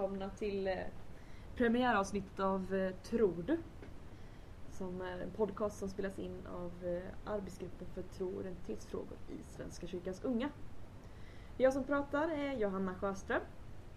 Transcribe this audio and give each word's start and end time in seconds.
välkomna 0.00 0.30
till 0.30 0.66
eh, 0.68 0.74
premiäravsnittet 1.56 2.40
av 2.40 2.74
eh, 2.74 2.90
Tror 3.02 3.42
du? 3.46 3.58
Som 4.70 5.00
är 5.00 5.18
en 5.18 5.30
podcast 5.30 5.78
som 5.78 5.88
spelas 5.88 6.18
in 6.18 6.46
av 6.46 6.72
eh, 6.84 7.32
arbetsgruppen 7.32 7.86
för 7.94 8.02
tro 8.02 8.34
och 8.34 8.40
identitetsfrågor 8.40 9.18
i 9.28 9.50
Svenska 9.56 9.86
kyrkans 9.86 10.24
unga. 10.24 10.50
Jag 11.56 11.72
som 11.72 11.84
pratar 11.84 12.28
är 12.28 12.52
Johanna 12.52 12.94
Sjöström. 12.94 13.40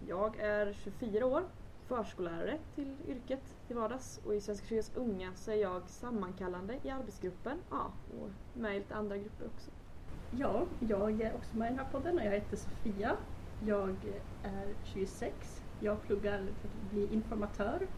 Jag 0.08 0.36
är 0.36 0.72
24 0.72 1.26
år, 1.26 1.42
förskollärare 1.86 2.58
till 2.74 2.96
yrket 3.06 3.54
till 3.66 3.76
vardags 3.76 4.18
och 4.24 4.34
i 4.34 4.40
Svenska 4.40 4.66
kyrkans 4.66 4.92
unga 4.94 5.34
så 5.34 5.50
är 5.50 5.54
jag 5.56 5.88
sammankallande 5.88 6.78
i 6.82 6.90
arbetsgruppen 6.90 7.58
ja, 7.70 7.92
och 8.18 8.30
med 8.52 8.76
i 8.76 8.78
lite 8.78 8.94
andra 8.94 9.18
grupper 9.18 9.46
också. 9.46 9.70
Ja, 10.30 10.66
jag 10.78 11.20
är 11.20 11.34
också 11.34 11.56
med 11.56 11.66
i 11.66 11.70
den 11.70 11.78
här 11.78 11.90
podden 11.92 12.18
och 12.18 12.24
jag 12.24 12.32
heter 12.32 12.56
Sofia. 12.56 13.16
Jag 13.58 14.20
är 14.42 14.74
26. 14.82 15.62
Jag 15.78 16.02
pluggar 16.02 16.54
för 16.60 16.68
att 16.68 16.74
bli 16.74 17.06
informatör. 17.06 17.88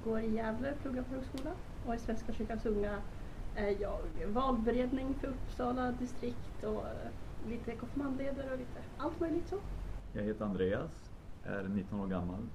Går 0.00 0.20
i 0.20 0.30
Gävle, 0.34 0.72
pluggar 0.82 1.02
på 1.02 1.14
högskola. 1.14 1.54
Och 1.82 1.94
i 1.94 1.98
Svenska 1.98 2.32
kyrkans 2.32 2.66
unga 2.66 3.02
är 3.54 3.80
jag 3.80 4.08
valberedning 4.26 5.14
för 5.14 5.28
Uppsala 5.28 5.92
distrikt 5.92 6.62
och 6.64 6.86
lite 7.38 7.76
konfirmandledare 7.76 8.52
och 8.52 8.58
lite 8.58 8.84
allt 8.96 9.20
möjligt 9.20 9.48
så. 9.48 9.60
Jag 10.12 10.22
heter 10.22 10.44
Andreas, 10.44 11.11
är 11.44 11.68
19 11.68 12.00
år 12.00 12.06
gammal, 12.06 12.46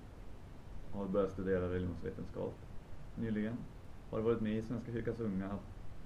har 0.92 1.06
börjat 1.06 1.32
studera 1.32 1.74
religionsvetenskap 1.74 2.54
nyligen. 3.16 3.58
Har 4.12 4.22
varit 4.22 4.42
med 4.42 4.58
i 4.58 4.62
Svenska 4.62 4.92
kyrkans 4.92 5.20
unga 5.20 5.58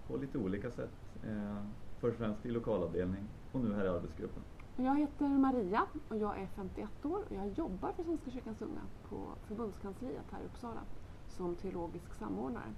på 0.07 0.17
lite 0.17 0.37
olika 0.37 0.71
sätt. 0.71 0.91
Eh, 1.23 1.63
först 1.99 2.13
och 2.13 2.19
främst 2.19 2.45
i 2.45 2.51
lokalavdelning 2.51 3.23
och 3.51 3.59
nu 3.59 3.73
här 3.73 3.85
i 3.85 3.87
arbetsgruppen. 3.87 4.43
Jag 4.75 4.99
heter 4.99 5.27
Maria 5.27 5.83
och 6.09 6.17
jag 6.17 6.39
är 6.39 6.47
51 6.55 7.05
år 7.05 7.23
och 7.29 7.35
jag 7.35 7.47
jobbar 7.47 7.91
för 7.91 8.03
Svenska 8.03 8.31
kyrkans 8.31 8.61
unga 8.61 8.81
på 9.09 9.27
förbundskansliet 9.47 10.25
här 10.31 10.41
i 10.41 10.45
Uppsala 10.45 10.81
som 11.29 11.55
teologisk 11.55 12.13
samordnare. 12.19 12.73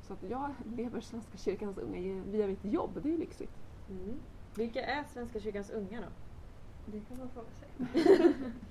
Så 0.00 0.12
att 0.12 0.22
jag 0.30 0.50
lever 0.76 1.00
Svenska 1.00 1.38
kyrkans 1.38 1.78
unga 1.78 2.22
via 2.24 2.46
mitt 2.46 2.64
jobb, 2.64 2.90
det 3.02 3.08
är 3.08 3.12
ju 3.12 3.18
lyxigt. 3.18 3.52
Mm. 3.90 4.18
Vilka 4.54 4.84
är 4.84 5.04
Svenska 5.04 5.40
kyrkans 5.40 5.70
unga 5.70 6.00
då? 6.00 6.06
Det 6.86 7.00
kan 7.00 7.18
man 7.18 7.28
fråga 7.28 7.48
sig. 7.50 7.68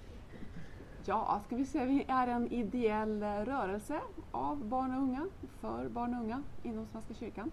Ja, 1.10 1.42
ska 1.46 1.56
vi 1.56 1.66
se, 1.66 1.86
vi 1.86 2.06
är 2.08 2.28
en 2.28 2.48
ideell 2.52 3.24
rörelse 3.24 4.02
av 4.32 4.66
barn 4.66 4.96
och 4.96 5.02
unga, 5.02 5.28
för 5.60 5.90
barn 5.90 6.14
och 6.14 6.20
unga 6.22 6.44
inom 6.64 6.86
Svenska 6.86 7.14
kyrkan. 7.14 7.52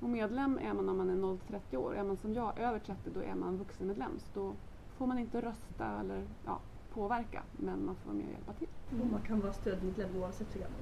Och 0.00 0.08
medlem 0.08 0.58
är 0.58 0.74
man 0.74 0.88
om 0.88 0.96
man 0.96 1.10
är 1.10 1.14
0-30 1.14 1.76
år. 1.76 1.96
Är 1.96 2.04
man 2.04 2.16
som 2.16 2.34
jag 2.34 2.58
över 2.58 2.78
30 2.78 3.10
då 3.14 3.22
är 3.22 3.34
man 3.34 3.56
vuxenmedlem. 3.56 4.18
Så 4.18 4.40
då 4.40 4.54
får 4.98 5.06
man 5.06 5.18
inte 5.18 5.40
rösta 5.40 6.00
eller 6.00 6.26
ja, 6.46 6.58
påverka, 6.94 7.42
men 7.52 7.84
man 7.86 7.94
får 7.94 8.06
vara 8.06 8.16
med 8.16 8.26
och 8.26 8.32
hjälpa 8.32 8.52
till. 8.52 8.68
Och 9.00 9.06
man 9.06 9.22
kan 9.22 9.40
vara 9.40 9.52
stödmedlem 9.52 10.16
oavsett 10.16 10.54
hur 10.54 10.60
gammal. 10.60 10.80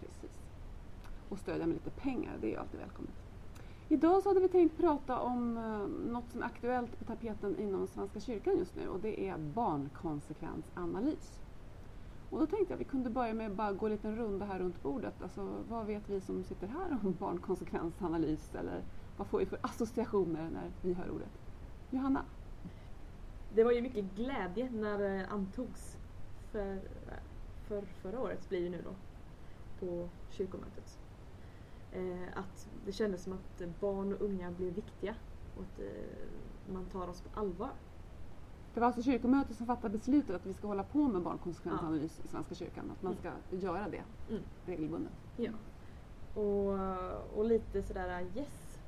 Precis. 0.00 0.38
Och 1.28 1.38
stödja 1.38 1.66
med 1.66 1.74
lite 1.74 1.90
pengar, 1.90 2.32
det 2.40 2.46
är 2.46 2.50
ju 2.50 2.56
alltid 2.56 2.80
välkommet. 2.80 3.19
Idag 3.92 4.22
så 4.22 4.28
hade 4.28 4.40
vi 4.40 4.48
tänkt 4.48 4.76
prata 4.76 5.20
om 5.20 5.56
eh, 5.56 6.12
något 6.12 6.30
som 6.30 6.42
är 6.42 6.46
aktuellt 6.46 6.98
på 6.98 7.04
tapeten 7.04 7.58
inom 7.58 7.86
Svenska 7.86 8.20
kyrkan 8.20 8.58
just 8.58 8.76
nu 8.76 8.88
och 8.88 9.00
det 9.00 9.28
är 9.28 9.38
barnkonsekvensanalys. 9.38 11.40
Och 12.30 12.40
då 12.40 12.46
tänkte 12.46 12.72
jag 12.72 12.72
att 12.72 12.80
vi 12.80 12.90
kunde 12.90 13.10
börja 13.10 13.34
med 13.34 13.50
att 13.50 13.56
bara 13.56 13.72
gå 13.72 13.86
en 13.86 13.92
liten 13.92 14.16
runda 14.16 14.46
här 14.46 14.58
runt 14.58 14.82
bordet. 14.82 15.22
Alltså 15.22 15.64
vad 15.68 15.86
vet 15.86 16.08
vi 16.08 16.20
som 16.20 16.44
sitter 16.44 16.66
här 16.66 16.98
om 17.02 17.16
barnkonsekvensanalys 17.18 18.54
eller 18.54 18.82
vad 19.16 19.26
får 19.26 19.38
vi 19.38 19.46
för 19.46 19.58
associationer 19.62 20.50
när 20.50 20.70
vi 20.82 20.92
hör 20.92 21.10
ordet? 21.10 21.38
Johanna? 21.90 22.24
Det 23.54 23.64
var 23.64 23.72
ju 23.72 23.82
mycket 23.82 24.04
glädje 24.04 24.70
när 24.70 24.98
det 24.98 25.26
antogs 25.26 25.96
för, 26.52 26.80
för 27.68 27.82
förra 28.02 28.20
året 28.20 28.48
blir 28.48 28.64
det 28.64 28.70
nu 28.70 28.84
då 28.84 28.94
på 29.86 30.08
kyrkomötet. 30.30 30.99
Eh, 31.92 32.38
att 32.38 32.68
det 32.86 32.92
kändes 32.92 33.22
som 33.22 33.32
att 33.32 33.62
barn 33.80 34.12
och 34.12 34.20
unga 34.20 34.50
blev 34.50 34.74
viktiga 34.74 35.14
och 35.56 35.62
att 35.62 35.80
eh, 35.80 36.72
man 36.72 36.84
tar 36.84 37.08
oss 37.08 37.20
på 37.20 37.40
allvar. 37.40 37.70
Det 38.74 38.80
var 38.80 38.86
alltså 38.86 39.02
kyrkomötet 39.02 39.56
som 39.56 39.66
fattade 39.66 39.92
beslutet 39.98 40.36
att 40.36 40.46
vi 40.46 40.52
ska 40.52 40.66
hålla 40.66 40.82
på 40.82 41.08
med 41.08 41.22
barnkonsekvensanalys 41.22 42.20
i 42.24 42.28
Svenska 42.28 42.54
kyrkan. 42.54 42.90
Att 42.90 43.02
man 43.02 43.16
ska 43.16 43.32
göra 43.50 43.88
det 43.88 44.02
Mm. 44.30 44.42
regelbundet. 44.66 45.12
Ja. 45.36 45.50
Och, 46.34 47.38
och 47.38 47.44
lite 47.44 47.82
sådär 47.82 48.26
yes, 48.36 48.78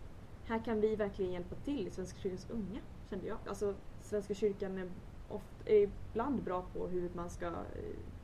här 0.44 0.64
kan 0.64 0.80
vi 0.80 0.96
verkligen 0.96 1.32
hjälpa 1.32 1.54
till 1.54 1.86
i 1.86 1.90
Svenska 1.90 2.18
kyrkans 2.18 2.50
unga 2.50 2.80
kände 3.10 3.26
jag. 3.26 3.38
Alltså 3.46 3.74
Svenska 4.00 4.34
kyrkan 4.34 4.78
är, 4.78 4.90
ofta, 5.28 5.70
är 5.70 5.88
ibland 6.10 6.42
bra 6.42 6.62
på 6.74 6.86
hur 6.86 7.10
man 7.14 7.30
ska 7.30 7.46
eh, 7.46 7.52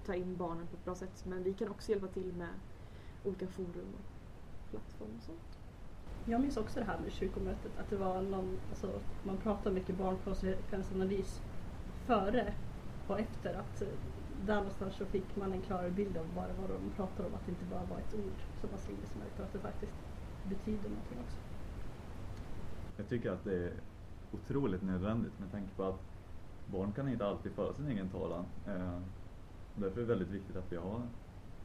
ta 0.06 0.14
in 0.14 0.36
barnen 0.36 0.66
på 0.66 0.74
ett 0.76 0.84
bra 0.84 0.94
sätt 0.94 1.24
men 1.26 1.42
vi 1.42 1.54
kan 1.54 1.68
också 1.68 1.90
hjälpa 1.92 2.06
till 2.06 2.32
med 2.32 2.48
olika 3.24 3.46
forum 3.46 3.92
plattform 4.70 5.16
och 5.16 5.22
sånt. 5.22 5.58
Jag 6.24 6.40
minns 6.40 6.56
också 6.56 6.80
det 6.80 6.86
här 6.86 6.98
med 6.98 7.12
kyrkomötet, 7.12 7.78
att 7.78 7.90
det 7.90 7.96
var 7.96 8.22
någon, 8.22 8.58
alltså, 8.70 9.00
man 9.22 9.36
pratade 9.36 9.74
mycket 9.74 9.98
barnkonsekvensanalys 9.98 11.40
före 12.06 12.54
och 13.06 13.20
efter. 13.20 13.54
Att 13.54 13.82
eh, 13.82 13.88
där 14.46 14.56
någonstans 14.56 14.94
så 14.94 15.06
fick 15.06 15.36
man 15.36 15.52
en 15.52 15.62
klarare 15.62 15.90
bild 15.90 16.16
av 16.16 16.34
bara 16.34 16.52
vad 16.60 16.70
de 16.70 16.90
pratade 16.96 17.28
om, 17.28 17.34
att 17.34 17.46
det 17.46 17.50
inte 17.50 17.64
bara 17.64 17.84
var 17.84 17.98
ett 17.98 18.14
ord 18.14 18.38
som 18.60 18.70
man 18.70 18.78
slängde 18.78 19.06
sig 19.06 19.18
med 19.18 19.28
utan 19.34 19.46
att 19.46 19.52
det 19.52 19.58
faktiskt 19.58 19.92
betyder 20.48 20.88
någonting 20.88 21.18
också. 21.18 21.38
Jag 22.96 23.08
tycker 23.08 23.30
att 23.30 23.44
det 23.44 23.64
är 23.64 23.72
otroligt 24.32 24.82
nödvändigt 24.82 25.38
med 25.38 25.50
tanke 25.50 25.74
på 25.76 25.84
att 25.84 26.00
barn 26.66 26.92
kan 26.92 27.08
inte 27.08 27.26
alltid 27.26 27.52
föra 27.52 27.74
sin 27.74 27.86
egen 27.86 28.08
talan. 28.08 28.44
Eh, 28.66 29.00
därför 29.74 29.96
är 29.96 30.00
det 30.00 30.14
väldigt 30.14 30.30
viktigt 30.30 30.56
att 30.56 30.72
vi 30.72 30.76
har 30.76 31.02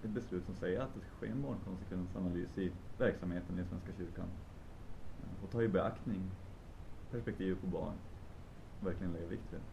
ett 0.06 0.10
beslut 0.10 0.46
som 0.46 0.56
säger 0.56 0.80
att 0.82 0.94
det 0.94 1.00
ska 1.00 1.10
ske 1.10 1.28
en 1.28 1.42
barnkonsekvensanalys 1.42 2.58
i 2.58 2.72
verksamheten 2.98 3.60
i 3.60 3.66
Svenska 3.66 3.92
kyrkan. 3.98 4.28
Och 5.44 5.52
ta 5.52 5.62
i 5.62 5.68
beaktning 5.68 6.22
perspektivet 7.12 7.62
på 7.62 7.68
barn. 7.68 7.94
och 8.80 8.88
Verkligen 8.88 9.14
lägga 9.14 9.28
vikt 9.28 9.54
vid 9.54 9.60
det. 9.60 9.66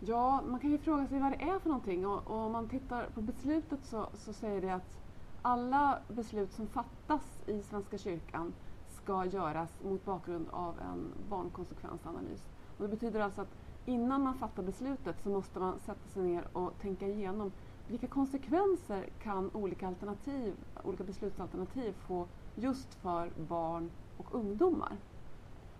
Ja, 0.00 0.42
man 0.46 0.60
kan 0.60 0.70
ju 0.70 0.78
fråga 0.78 1.06
sig 1.06 1.20
vad 1.20 1.32
det 1.32 1.42
är 1.42 1.58
för 1.58 1.68
någonting 1.68 2.06
och, 2.06 2.26
och 2.26 2.36
om 2.36 2.52
man 2.52 2.68
tittar 2.68 3.06
på 3.14 3.20
beslutet 3.20 3.84
så, 3.84 4.08
så 4.14 4.32
säger 4.32 4.60
det 4.60 4.74
att 4.74 4.98
alla 5.42 5.98
beslut 6.08 6.52
som 6.52 6.66
fattas 6.66 7.22
i 7.46 7.62
Svenska 7.62 7.98
kyrkan 7.98 8.52
ska 8.88 9.24
göras 9.24 9.70
mot 9.84 10.04
bakgrund 10.04 10.46
av 10.50 10.74
en 10.80 11.12
barnkonsekvensanalys. 11.28 12.42
Och 12.76 12.82
det 12.82 12.88
betyder 12.88 13.20
alltså 13.20 13.40
att 13.40 13.56
innan 13.86 14.22
man 14.22 14.34
fattar 14.34 14.62
beslutet 14.62 15.16
så 15.22 15.28
måste 15.28 15.58
man 15.58 15.78
sätta 15.78 16.08
sig 16.08 16.22
ner 16.22 16.44
och 16.52 16.78
tänka 16.80 17.06
igenom 17.06 17.52
vilka 17.88 18.06
konsekvenser 18.06 19.08
kan 19.22 19.50
olika, 19.54 19.86
alternativ, 19.86 20.54
olika 20.84 21.04
beslutsalternativ 21.04 21.92
få 21.92 22.26
just 22.54 22.94
för 22.94 23.30
barn 23.48 23.90
och 24.16 24.34
ungdomar. 24.34 24.96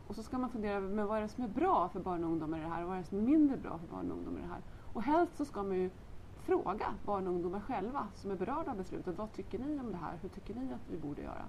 Och 0.08 0.14
så 0.14 0.22
ska 0.22 0.38
man 0.38 0.50
fundera 0.50 0.76
över 0.76 0.88
men 0.88 1.06
vad 1.06 1.18
är 1.18 1.22
det 1.22 1.28
som 1.28 1.44
är 1.44 1.48
bra 1.48 1.88
för 1.88 2.00
barn 2.00 2.24
och 2.24 2.30
ungdomar 2.30 2.58
i 2.58 2.60
det 2.60 2.68
här 2.68 2.82
och 2.82 2.88
vad 2.88 2.96
är 2.96 3.02
det 3.02 3.08
som 3.08 3.18
är 3.18 3.22
mindre 3.22 3.56
bra 3.56 3.78
för 3.78 3.86
barn 3.86 4.10
och 4.10 4.16
ungdomar 4.16 4.38
i 4.38 4.42
det 4.42 4.48
här. 4.48 4.62
Och 4.92 5.02
helst 5.02 5.36
så 5.36 5.44
ska 5.44 5.62
man 5.62 5.76
ju 5.76 5.90
fråga 6.38 6.86
barn 7.04 7.26
och 7.26 7.32
ungdomar 7.32 7.60
själva 7.60 8.08
som 8.14 8.30
är 8.30 8.36
berörda 8.36 8.70
av 8.70 8.76
beslutet. 8.76 9.18
Vad 9.18 9.32
tycker 9.32 9.58
ni 9.58 9.80
om 9.80 9.90
det 9.90 9.96
här? 9.96 10.18
Hur 10.22 10.28
tycker 10.28 10.54
ni 10.54 10.72
att 10.72 10.90
vi 10.90 10.96
borde 10.96 11.22
göra? 11.22 11.44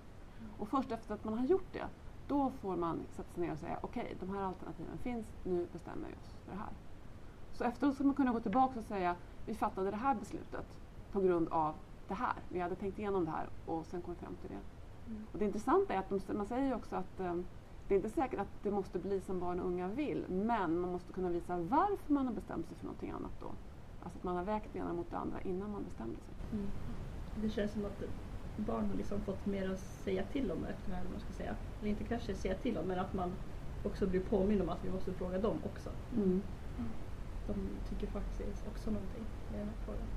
Och 0.58 0.70
först 0.70 0.92
efter 0.92 1.14
att 1.14 1.24
man 1.24 1.38
har 1.38 1.46
gjort 1.46 1.74
det, 1.74 1.86
då 2.28 2.50
får 2.50 2.76
man 2.76 3.00
sätta 3.10 3.34
sig 3.34 3.44
ner 3.44 3.52
och 3.52 3.60
säga 3.60 3.80
okej, 3.82 4.16
de 4.20 4.30
här 4.30 4.42
alternativen 4.42 4.98
finns, 4.98 5.26
nu 5.44 5.68
bestämmer 5.74 6.08
vi 6.08 6.14
oss 6.14 6.36
för 6.46 6.52
det 6.52 6.58
här. 6.58 6.74
Så 7.54 7.64
efteråt 7.64 7.96
ska 7.96 8.04
man 8.04 8.14
kunna 8.14 8.32
gå 8.32 8.40
tillbaka 8.40 8.80
och 8.80 8.86
säga 8.86 9.16
vi 9.48 9.54
fattade 9.54 9.92
det 9.92 9.98
här 9.98 10.16
beslutet 10.16 10.66
på 11.12 11.22
grund 11.22 11.48
av 11.50 11.76
det 12.08 12.14
här. 12.14 12.36
Vi 12.50 12.60
hade 12.60 12.76
tänkt 12.76 13.00
igenom 13.00 13.26
det 13.26 13.32
här 13.32 13.50
och 13.66 13.86
sen 13.86 14.02
kom 14.02 14.14
vi 14.14 14.20
fram 14.20 14.36
till 14.36 14.50
det. 14.50 14.60
Och 15.32 15.40
det 15.40 15.46
intressanta 15.46 15.94
är 15.94 15.98
att 15.98 16.10
de, 16.10 16.38
man 16.38 16.46
säger 16.46 16.76
också 16.76 16.96
att 16.96 17.20
eh, 17.20 17.36
det 17.88 17.94
är 17.94 17.98
inte 17.98 18.10
säkert 18.10 18.40
att 18.40 18.64
det 18.64 18.72
måste 18.72 19.00
bli 19.00 19.22
som 19.22 19.40
barn 19.40 19.60
och 19.60 19.68
unga 19.68 19.88
vill, 19.88 20.26
men 20.30 20.80
man 20.80 20.92
måste 20.92 21.14
kunna 21.14 21.30
visa 21.30 21.58
varför 21.58 22.14
man 22.14 22.28
har 22.28 22.34
bestämt 22.34 22.68
sig 22.68 22.78
för 22.78 22.86
någonting 22.86 23.10
annat 23.10 23.32
då. 23.40 23.56
Alltså 24.00 24.18
att 24.20 24.24
man 24.24 24.36
har 24.36 24.44
vägt 24.44 24.74
det 24.74 24.80
ena 24.80 24.94
mot 24.94 25.12
det 25.12 25.18
andra 25.18 25.42
innan 25.42 25.72
man 25.72 25.84
bestämde 25.84 26.20
sig. 26.22 26.36
Det 27.34 27.50
känns 27.50 27.72
som 27.72 27.86
att 27.86 28.02
barn 28.56 28.86
har 28.90 28.96
liksom 28.96 29.22
fått 29.22 29.46
mer 29.46 29.70
att 29.70 29.80
säga 29.80 30.24
till 30.24 30.52
om 30.52 30.64
efter 30.66 30.90
det 30.92 30.96
här, 30.98 31.06
man 31.12 31.20
ska 31.20 31.34
säga. 31.34 31.56
Eller 31.80 31.90
inte 31.90 32.04
kanske 32.04 32.36
säga 32.36 32.56
till 32.56 32.78
om, 32.78 32.88
men 32.88 33.00
att 33.00 33.14
man 33.14 33.36
också 33.84 34.08
blir 34.08 34.20
påminn 34.20 34.62
om 34.62 34.70
att 34.70 34.84
vi 34.86 34.90
måste 34.90 35.14
fråga 35.14 35.40
dem 35.40 35.64
också. 35.64 35.90
De 37.48 37.56
tycker 37.90 38.08
faktiskt 38.08 38.68
också 38.68 38.92
någonting 38.92 39.26
i 39.50 39.58
den 39.58 39.68
här 39.68 39.76
frågan. 39.86 40.08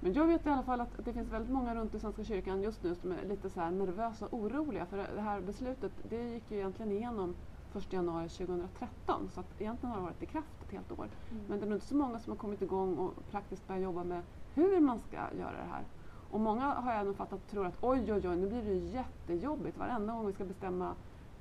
Men 0.00 0.12
jag 0.12 0.26
vet 0.26 0.46
i 0.46 0.48
alla 0.48 0.62
fall 0.62 0.80
att 0.80 1.04
det 1.04 1.12
finns 1.12 1.28
väldigt 1.28 1.52
många 1.52 1.74
runt 1.74 1.94
i 1.94 1.98
Svenska 1.98 2.24
kyrkan 2.24 2.62
just 2.62 2.82
nu 2.82 2.94
som 2.94 3.12
är 3.12 3.24
lite 3.28 3.50
så 3.50 3.70
nervösa 3.70 4.26
och 4.26 4.38
oroliga 4.38 4.86
för 4.86 4.96
det 5.14 5.20
här 5.20 5.40
beslutet 5.40 5.92
det 6.08 6.22
gick 6.32 6.50
ju 6.50 6.56
egentligen 6.56 6.92
igenom 6.92 7.34
1 7.74 7.92
januari 7.92 8.28
2013 8.28 9.30
så 9.34 9.40
att 9.40 9.60
egentligen 9.60 9.90
har 9.90 10.00
det 10.00 10.04
varit 10.04 10.22
i 10.22 10.26
kraft 10.26 10.62
ett 10.64 10.72
helt 10.72 10.92
år. 10.92 11.08
Mm. 11.30 11.42
Men 11.48 11.58
det 11.58 11.64
är 11.64 11.68
nog 11.68 11.76
inte 11.76 11.86
så 11.86 11.96
många 11.96 12.18
som 12.18 12.30
har 12.30 12.38
kommit 12.38 12.62
igång 12.62 12.96
och 12.96 13.30
praktiskt 13.30 13.68
börjat 13.68 13.82
jobba 13.82 14.04
med 14.04 14.22
hur 14.54 14.80
man 14.80 14.98
ska 14.98 15.16
göra 15.16 15.52
det 15.52 15.68
här. 15.70 15.84
Och 16.30 16.40
många 16.40 16.64
har 16.64 16.94
jag 16.94 17.06
nog 17.06 17.16
fattat 17.16 17.50
tror 17.50 17.66
att 17.66 17.76
oj, 17.80 18.12
oj, 18.12 18.28
oj, 18.28 18.36
nu 18.36 18.48
blir 18.48 18.62
det 18.62 18.74
jättejobbigt. 18.74 19.78
Varenda 19.78 20.12
gång 20.12 20.26
vi 20.26 20.32
ska 20.32 20.44
bestämma 20.44 20.94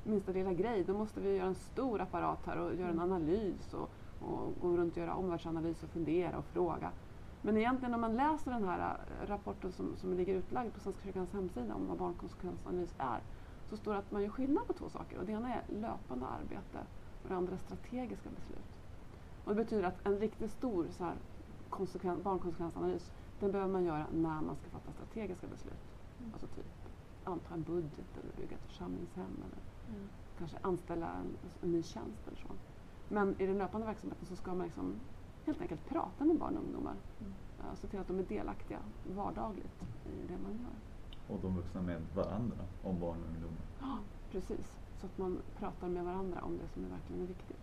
minsta 0.03 0.31
lilla 0.31 0.53
grej, 0.53 0.83
då 0.83 0.93
måste 0.93 1.19
vi 1.19 1.35
göra 1.35 1.47
en 1.47 1.55
stor 1.55 2.01
apparat 2.01 2.45
här 2.45 2.57
och 2.57 2.75
göra 2.75 2.89
en 2.89 2.99
Mm. 2.99 3.11
analys 3.11 3.73
och, 3.73 3.89
och 4.19 4.53
gå 4.61 4.77
runt 4.77 4.91
och 4.91 4.97
göra 4.97 5.15
omvärldsanalys 5.15 5.83
och 5.83 5.89
fundera 5.89 6.37
och 6.37 6.45
fråga. 6.45 6.91
Men 7.41 7.57
egentligen 7.57 7.93
om 7.93 8.01
man 8.01 8.15
läser 8.15 8.51
den 8.51 8.63
här 8.63 8.97
eh, 9.21 9.27
rapporten 9.27 9.71
som, 9.71 9.95
som 9.97 10.13
ligger 10.13 10.35
utlagd 10.35 10.73
på 10.73 10.79
Svenska 10.79 11.03
kyrkans 11.03 11.33
hemsida 11.33 11.75
om 11.75 11.87
vad 11.87 11.97
barnkonsekvensanalys 11.97 12.93
är, 12.97 13.19
så 13.69 13.77
står 13.77 13.93
det 13.93 13.99
att 13.99 14.11
man 14.11 14.21
gör 14.21 14.29
skillnad 14.29 14.67
på 14.67 14.73
två 14.73 14.89
saker. 14.89 15.17
Och 15.17 15.25
det 15.25 15.31
ena 15.31 15.53
är 15.53 15.63
löpande 15.67 16.25
arbete 16.25 16.79
och 17.23 17.29
det 17.29 17.35
andra 17.35 17.53
är 17.53 17.57
strategiska 17.57 18.29
beslut. 18.35 18.65
Och 19.43 19.55
det 19.55 19.63
betyder 19.63 19.83
att 19.83 20.05
en 20.07 20.19
riktigt 20.19 20.51
stor 20.51 20.87
så 20.91 21.03
här, 21.03 21.15
konsekven, 21.69 22.21
barnkonsekvensanalys, 22.23 23.11
den 23.39 23.51
behöver 23.51 23.73
man 23.73 23.83
göra 23.83 24.05
när 24.13 24.41
man 24.41 24.55
ska 24.55 24.69
fatta 24.69 24.91
strategiska 24.91 25.47
beslut. 25.47 25.83
Mm. 26.19 26.31
Alltså 26.33 26.47
typ 26.47 26.65
anta 27.23 27.53
en 27.53 27.63
budget 27.63 28.17
eller 28.21 28.33
bygga 28.37 28.55
ett 28.55 28.65
församlingshem 28.65 29.43
eller 29.45 29.63
Mm. 29.89 30.09
kanske 30.37 30.57
anställa 30.61 31.07
en, 31.07 31.37
en 31.63 31.71
ny 31.71 31.83
tjänst 31.83 32.27
eller 32.27 32.37
så. 32.37 32.47
Men 33.09 33.41
i 33.41 33.45
den 33.45 33.57
löpande 33.57 33.87
verksamheten 33.87 34.25
så 34.25 34.35
ska 34.35 34.53
man 34.53 34.65
liksom 34.65 34.99
helt 35.45 35.61
enkelt 35.61 35.89
prata 35.89 36.25
med 36.25 36.37
barn 36.37 36.57
och 36.57 36.63
ungdomar. 36.63 36.95
Mm. 37.21 37.75
Se 37.75 37.87
till 37.87 37.99
att 37.99 38.07
de 38.07 38.19
är 38.19 38.23
delaktiga 38.23 38.79
vardagligt 39.03 39.83
i 40.05 40.27
det 40.27 40.37
man 40.43 40.51
gör. 40.51 41.35
Och 41.35 41.41
de 41.41 41.55
vuxna 41.55 41.81
med 41.81 42.01
varandra 42.15 42.57
om 42.83 42.99
barn 42.99 43.23
och 43.23 43.29
ungdomar. 43.29 43.61
Ja, 43.79 43.97
precis. 44.31 44.77
Så 44.99 45.05
att 45.05 45.17
man 45.17 45.41
pratar 45.57 45.87
med 45.87 46.05
varandra 46.05 46.41
om 46.41 46.57
det 46.57 46.67
som 46.67 46.85
är 46.85 46.89
verkligen 46.89 47.21
är 47.21 47.27
viktigt. 47.27 47.59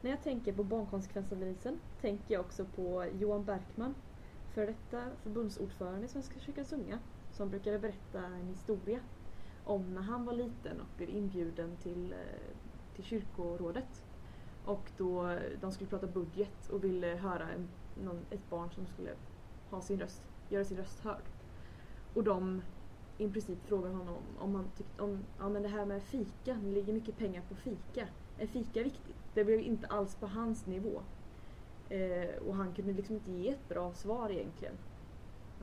När 0.00 0.10
jag 0.10 0.22
tänker 0.22 0.52
på 0.52 0.64
barnkonsekvensanalysen 0.64 1.80
tänker 2.00 2.34
jag 2.34 2.40
också 2.40 2.64
på 2.64 3.06
Johan 3.18 3.44
Berkman, 3.44 3.94
för 4.54 4.66
detta 4.66 5.10
förbundsordförande 5.22 6.04
i 6.04 6.08
Svenska 6.08 6.40
kyrkans 6.40 6.72
unga, 6.72 6.98
som 7.30 7.50
brukade 7.50 7.78
berätta 7.78 8.26
en 8.26 8.48
historia 8.48 9.00
om 9.64 9.94
när 9.94 10.02
han 10.02 10.24
var 10.24 10.32
liten 10.32 10.80
och 10.80 10.86
blev 10.96 11.08
inbjuden 11.08 11.76
till, 11.76 12.12
eh, 12.12 12.18
till 12.94 13.04
kyrkorådet. 13.04 14.02
Och 14.70 14.90
då 14.96 15.38
de 15.60 15.72
skulle 15.72 15.90
prata 15.90 16.06
budget 16.06 16.68
och 16.68 16.84
ville 16.84 17.06
höra 17.06 17.48
en, 17.50 17.68
någon, 18.04 18.20
ett 18.30 18.50
barn 18.50 18.70
som 18.70 18.86
skulle 18.86 19.10
ha 19.70 19.80
sin 19.80 20.00
röst, 20.00 20.22
göra 20.48 20.64
sin 20.64 20.76
röst 20.76 21.00
hörd. 21.00 21.22
Och 22.14 22.24
de 22.24 22.62
i 23.18 23.28
princip 23.28 23.58
frågade 23.66 23.94
honom 23.94 24.16
om 24.38 24.54
han 24.54 24.70
tyckte 24.76 25.02
om 25.02 25.24
ja, 25.38 25.48
men 25.48 25.62
det 25.62 25.68
här 25.68 25.84
med 25.84 26.02
fika, 26.02 26.54
det 26.54 26.70
ligger 26.70 26.92
mycket 26.92 27.18
pengar 27.18 27.42
på 27.48 27.54
fika. 27.54 28.08
Är 28.38 28.46
fika 28.46 28.82
viktigt? 28.82 29.16
Det 29.34 29.44
blev 29.44 29.60
inte 29.60 29.86
alls 29.86 30.14
på 30.14 30.26
hans 30.26 30.66
nivå. 30.66 31.02
Eh, 31.88 32.42
och 32.46 32.54
han 32.54 32.74
kunde 32.74 32.92
liksom 32.92 33.14
inte 33.14 33.30
ge 33.30 33.48
ett 33.48 33.68
bra 33.68 33.92
svar 33.92 34.30
egentligen. 34.30 34.74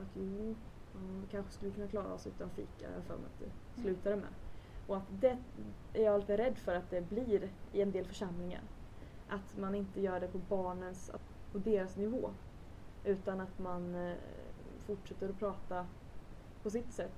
Att 0.00 0.16
jo, 0.16 0.54
ja, 0.92 1.00
vi 1.20 1.26
kanske 1.30 1.52
skulle 1.52 1.72
kunna 1.72 1.88
klara 1.88 2.12
oss 2.12 2.26
utan 2.26 2.50
fika, 2.50 2.88
har 2.88 2.94
jag 2.94 3.04
för 3.04 3.16
mig 3.16 3.26
att 3.26 3.40
det 3.40 3.82
slutade 3.82 4.16
med. 4.16 4.30
Och 4.86 4.96
att 4.96 5.20
det 5.20 5.38
är 5.92 6.04
jag 6.04 6.20
lite 6.20 6.36
rädd 6.36 6.58
för 6.58 6.74
att 6.74 6.90
det 6.90 7.08
blir 7.10 7.50
i 7.72 7.82
en 7.82 7.92
del 7.92 8.04
församlingar. 8.04 8.62
Att 9.28 9.56
man 9.56 9.74
inte 9.74 10.00
gör 10.00 10.20
det 10.20 10.28
på 10.28 10.38
barnens 10.38 11.10
och 11.52 11.60
deras 11.60 11.96
nivå. 11.96 12.30
Utan 13.04 13.40
att 13.40 13.58
man 13.58 13.94
eh, 13.94 14.16
fortsätter 14.86 15.28
att 15.28 15.38
prata 15.38 15.86
på 16.62 16.70
sitt 16.70 16.92
sätt 16.92 17.12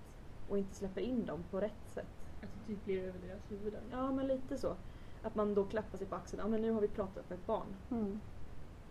och 0.48 0.58
inte 0.58 0.74
släpper 0.74 1.00
in 1.00 1.26
dem 1.26 1.44
på 1.50 1.60
rätt 1.60 1.88
sätt. 1.94 2.06
Att 2.42 2.48
det 2.54 2.66
typ 2.66 2.84
blir 2.84 3.02
över 3.02 3.18
deras 3.18 3.50
huvuden. 3.50 3.82
Ja, 3.90 4.12
men 4.12 4.26
lite 4.26 4.58
så. 4.58 4.76
Att 5.22 5.34
man 5.34 5.54
då 5.54 5.64
klappar 5.64 5.98
sig 5.98 6.06
på 6.06 6.14
axeln. 6.14 6.40
Ja, 6.42 6.48
men 6.48 6.62
nu 6.62 6.70
har 6.70 6.80
vi 6.80 6.88
pratat 6.88 7.30
med 7.30 7.38
ett 7.38 7.46
barn. 7.46 7.76
Mm. 7.90 8.20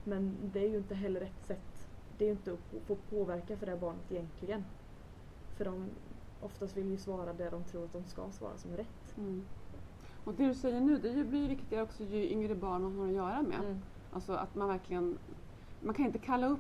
Men 0.04 0.38
det 0.52 0.60
är 0.60 0.70
ju 0.70 0.78
inte 0.78 0.96
heller 0.96 1.20
rätt 1.20 1.46
sätt. 1.46 1.88
Det 2.18 2.26
är 2.26 2.30
ju 2.30 2.32
inte 2.36 2.54
att 2.54 2.60
få- 2.60 2.80
få 2.80 2.96
påverka 2.96 3.58
för 3.58 3.66
det 3.66 3.72
här 3.72 3.80
barnet 3.80 4.12
egentligen. 4.12 4.64
För 5.58 5.66
de 5.66 5.90
oftast 6.40 6.78
vill 6.78 6.90
ju 6.90 6.98
svara 6.98 7.34
det 7.34 7.50
de 7.50 7.64
tror 7.64 7.86
att 7.86 7.92
de 7.92 8.04
ska 8.06 8.32
svara 8.32 8.58
som 8.58 8.74
är 8.74 8.78
rätt. 8.78 9.18
Mm. 9.18 9.48
Och 10.30 10.36
det 10.36 10.48
du 10.48 10.54
säger 10.54 10.82
nu, 10.82 10.98
det 10.98 11.24
blir 11.24 11.48
viktigare 11.50 11.84
också 11.84 12.04
ju 12.04 12.30
yngre 12.32 12.56
barn 12.56 12.82
man 12.84 12.98
har 13.00 13.08
att 13.08 13.14
göra 13.14 13.42
med. 13.42 13.60
Alltså 14.12 14.34
att 14.34 14.56
man 14.56 14.68
verkligen, 14.68 15.18
man 15.82 15.96
kan 15.96 16.06
inte 16.06 16.20
kalla 16.20 16.48
upp 16.48 16.60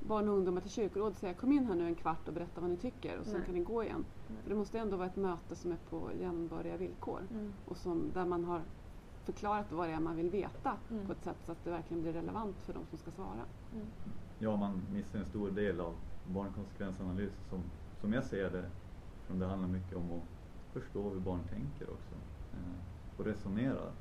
barn 0.00 0.28
och 0.28 0.34
ungdomar 0.34 0.60
till 0.60 0.70
kyrkorådet 0.70 1.14
och 1.14 1.20
säga 1.20 1.34
kom 1.34 1.52
in 1.52 1.64
här 1.66 1.74
nu 1.74 1.86
en 1.86 1.94
kvart 1.94 2.28
och 2.28 2.34
berätta 2.34 2.60
vad 2.60 2.70
ni 2.70 2.76
tycker 2.76 3.18
och 3.18 3.24
sen 3.26 3.34
Nej. 3.34 3.44
kan 3.46 3.54
ni 3.54 3.60
gå 3.60 3.84
igen. 3.84 4.04
Nej. 4.28 4.38
För 4.42 4.50
det 4.50 4.56
måste 4.56 4.78
ändå 4.78 4.96
vara 4.96 5.06
ett 5.08 5.16
möte 5.16 5.56
som 5.56 5.72
är 5.72 5.76
på 5.90 6.10
jämnbördiga 6.20 6.76
villkor 6.76 7.20
Mm. 7.30 7.52
och 7.64 7.76
som, 7.76 8.10
där 8.14 8.24
man 8.24 8.44
har 8.44 8.62
förklarat 9.24 9.72
vad 9.72 9.88
det 9.88 9.92
är 9.94 10.00
man 10.00 10.16
vill 10.16 10.30
veta 10.30 10.72
Mm. 10.90 11.06
på 11.06 11.12
ett 11.12 11.24
sätt 11.24 11.36
så 11.46 11.52
att 11.52 11.64
det 11.64 11.70
verkligen 11.70 12.02
blir 12.02 12.12
relevant 12.12 12.56
för 12.62 12.72
de 12.74 12.86
som 12.86 12.98
ska 12.98 13.10
svara. 13.10 13.44
Mm. 13.74 13.86
Ja, 14.38 14.56
man 14.56 14.82
missar 14.92 15.18
en 15.18 15.26
stor 15.26 15.50
del 15.50 15.80
av 15.80 15.94
barnkonsekvensanalys 16.26 17.32
som, 17.50 17.62
som 18.00 18.12
jag 18.12 18.24
ser 18.24 18.50
det. 18.50 18.70
Det 19.28 19.46
handlar 19.46 19.68
mycket 19.68 19.96
om 19.96 20.12
att 20.12 20.22
förstå 20.72 21.10
hur 21.10 21.20
barn 21.20 21.40
tänker 21.50 21.90
också. 21.90 22.14
Och 23.16 23.24
resonera. 23.24 23.92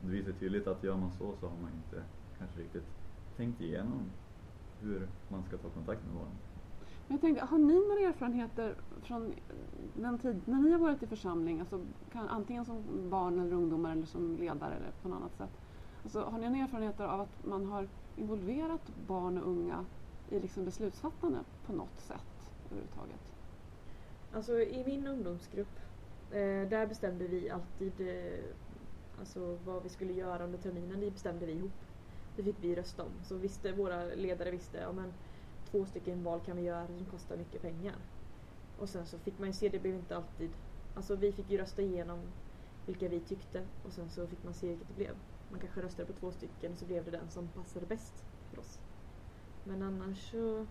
Det 0.00 0.08
visar 0.08 0.32
tydligt 0.32 0.66
att 0.66 0.84
gör 0.84 0.96
man 0.96 1.12
så 1.12 1.36
så 1.40 1.48
har 1.48 1.56
man 1.56 1.70
inte 1.72 2.04
kanske 2.38 2.60
riktigt 2.60 2.86
tänkt 3.36 3.60
igenom 3.60 4.10
hur 4.80 5.08
man 5.28 5.44
ska 5.44 5.56
ta 5.56 5.68
kontakt 5.70 6.04
med 6.04 6.14
barn. 6.14 6.30
Men 7.06 7.14
jag 7.14 7.20
tänkte, 7.20 7.44
har 7.44 7.58
ni 7.58 7.74
några 7.74 8.08
erfarenheter 8.08 8.74
från 9.02 9.34
den 9.94 10.18
tid 10.18 10.42
när 10.44 10.60
ni 10.60 10.70
har 10.70 10.78
varit 10.78 11.02
i 11.02 11.06
församling, 11.06 11.60
alltså 11.60 11.86
kan, 12.12 12.28
antingen 12.28 12.64
som 12.64 13.10
barn 13.10 13.40
eller 13.40 13.52
ungdomar 13.52 13.92
eller 13.92 14.06
som 14.06 14.36
ledare 14.36 14.74
eller 14.74 14.90
på 15.02 15.08
något 15.08 15.16
annat 15.16 15.36
sätt? 15.36 15.60
Alltså, 16.02 16.20
har 16.20 16.38
ni 16.38 16.50
några 16.50 16.64
erfarenheter 16.64 17.04
av 17.04 17.20
att 17.20 17.44
man 17.44 17.66
har 17.66 17.88
involverat 18.16 18.90
barn 19.08 19.38
och 19.38 19.48
unga 19.48 19.84
i 20.28 20.40
liksom 20.40 20.64
beslutsfattande 20.64 21.38
på 21.66 21.72
något 21.72 22.00
sätt 22.00 22.48
överhuvudtaget? 22.64 23.32
Alltså 24.32 24.52
i 24.52 24.84
min 24.86 25.06
ungdomsgrupp, 25.06 25.78
eh, 26.32 26.68
där 26.68 26.86
bestämde 26.86 27.26
vi 27.26 27.50
alltid 27.50 28.00
eh, 28.00 28.44
alltså, 29.18 29.58
vad 29.64 29.82
vi 29.82 29.88
skulle 29.88 30.12
göra 30.12 30.44
under 30.44 30.58
terminen. 30.58 31.00
Det 31.00 31.10
bestämde 31.10 31.46
vi 31.46 31.52
ihop. 31.52 31.72
Det 32.36 32.42
fick 32.42 32.56
vi 32.60 32.74
rösta 32.74 33.02
om. 33.02 33.12
Så 33.24 33.36
visste, 33.36 33.72
våra 33.72 34.04
ledare 34.04 34.50
visste, 34.50 34.78
ja 34.78 34.92
men 34.92 35.12
två 35.70 35.86
stycken 35.86 36.24
val 36.24 36.40
kan 36.40 36.56
vi 36.56 36.62
göra 36.62 36.86
som 36.86 37.04
kostar 37.04 37.36
mycket 37.36 37.62
pengar. 37.62 37.94
Och 38.78 38.88
sen 38.88 39.06
så 39.06 39.18
fick 39.18 39.38
man 39.38 39.48
ju 39.48 39.52
se, 39.52 39.68
det 39.68 39.78
blev 39.78 39.94
inte 39.94 40.16
alltid, 40.16 40.50
alltså 40.94 41.16
vi 41.16 41.32
fick 41.32 41.50
ju 41.50 41.58
rösta 41.58 41.82
igenom 41.82 42.18
vilka 42.86 43.08
vi 43.08 43.20
tyckte 43.20 43.66
och 43.84 43.92
sen 43.92 44.10
så 44.10 44.26
fick 44.26 44.44
man 44.44 44.54
se 44.54 44.68
vilket 44.68 44.88
det 44.88 44.94
blev. 44.94 45.16
Man 45.50 45.60
kanske 45.60 45.82
röstade 45.82 46.12
på 46.12 46.20
två 46.20 46.32
stycken 46.32 46.72
och 46.72 46.78
så 46.78 46.84
blev 46.84 47.04
det 47.04 47.10
den 47.10 47.30
som 47.30 47.48
passade 47.48 47.86
bäst 47.86 48.24
för 48.50 48.58
oss. 48.60 48.78
Men 49.64 49.82
annars 49.82 50.30
så, 50.30 50.66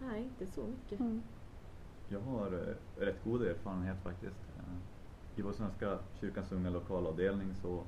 nej 0.00 0.22
inte 0.22 0.46
så 0.46 0.66
mycket. 0.66 1.00
Mm. 1.00 1.22
Jag 2.08 2.20
har 2.20 2.46
eh, 2.46 3.00
rätt 3.04 3.24
god 3.24 3.42
erfarenhet 3.42 4.02
faktiskt. 4.02 4.36
Eh, 4.58 5.38
I 5.38 5.42
vår 5.42 5.52
Svenska 5.52 5.98
kyrkans 6.20 6.52
unga 6.52 6.70
lokalavdelning 6.70 7.54
så 7.54 7.82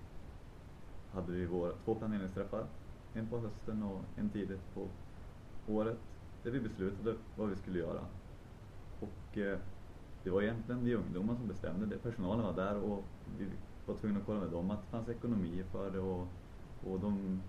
hade 1.13 1.33
vi 1.33 1.47
våra 1.47 1.73
två 1.85 1.95
planeringsträffar. 1.95 2.67
En 3.15 3.27
på 3.27 3.39
hösten 3.39 3.83
och 3.83 4.01
en 4.17 4.31
tidigt 4.31 4.75
på 4.75 4.89
året. 5.73 5.99
Där 6.43 6.51
vi 6.51 6.61
beslutade 6.61 7.15
vad 7.37 7.49
vi 7.49 7.57
skulle 7.57 7.79
göra. 7.79 8.01
Och 9.01 9.39
eh, 9.39 9.59
det 10.25 10.31
var 10.31 10.43
egentligen 10.43 10.85
vi 10.85 10.95
ungdomar 10.95 11.35
som 11.35 11.49
bestämde 11.49 11.87
det. 11.87 11.99
Personalen 11.99 12.45
var 12.45 12.53
där 12.53 12.77
och 12.77 13.05
vi 13.39 13.49
var 13.87 13.95
tvungna 13.95 14.19
att 14.21 14.27
kolla 14.27 14.41
med 14.41 14.51
dem 14.51 14.71
att 14.71 14.83
det 14.83 14.91
fanns 14.91 15.09
ekonomi 15.09 15.65
för 15.73 15.91
det. 15.91 15.99
Och, 15.99 16.29
och 16.85 17.01
de 17.01 17.43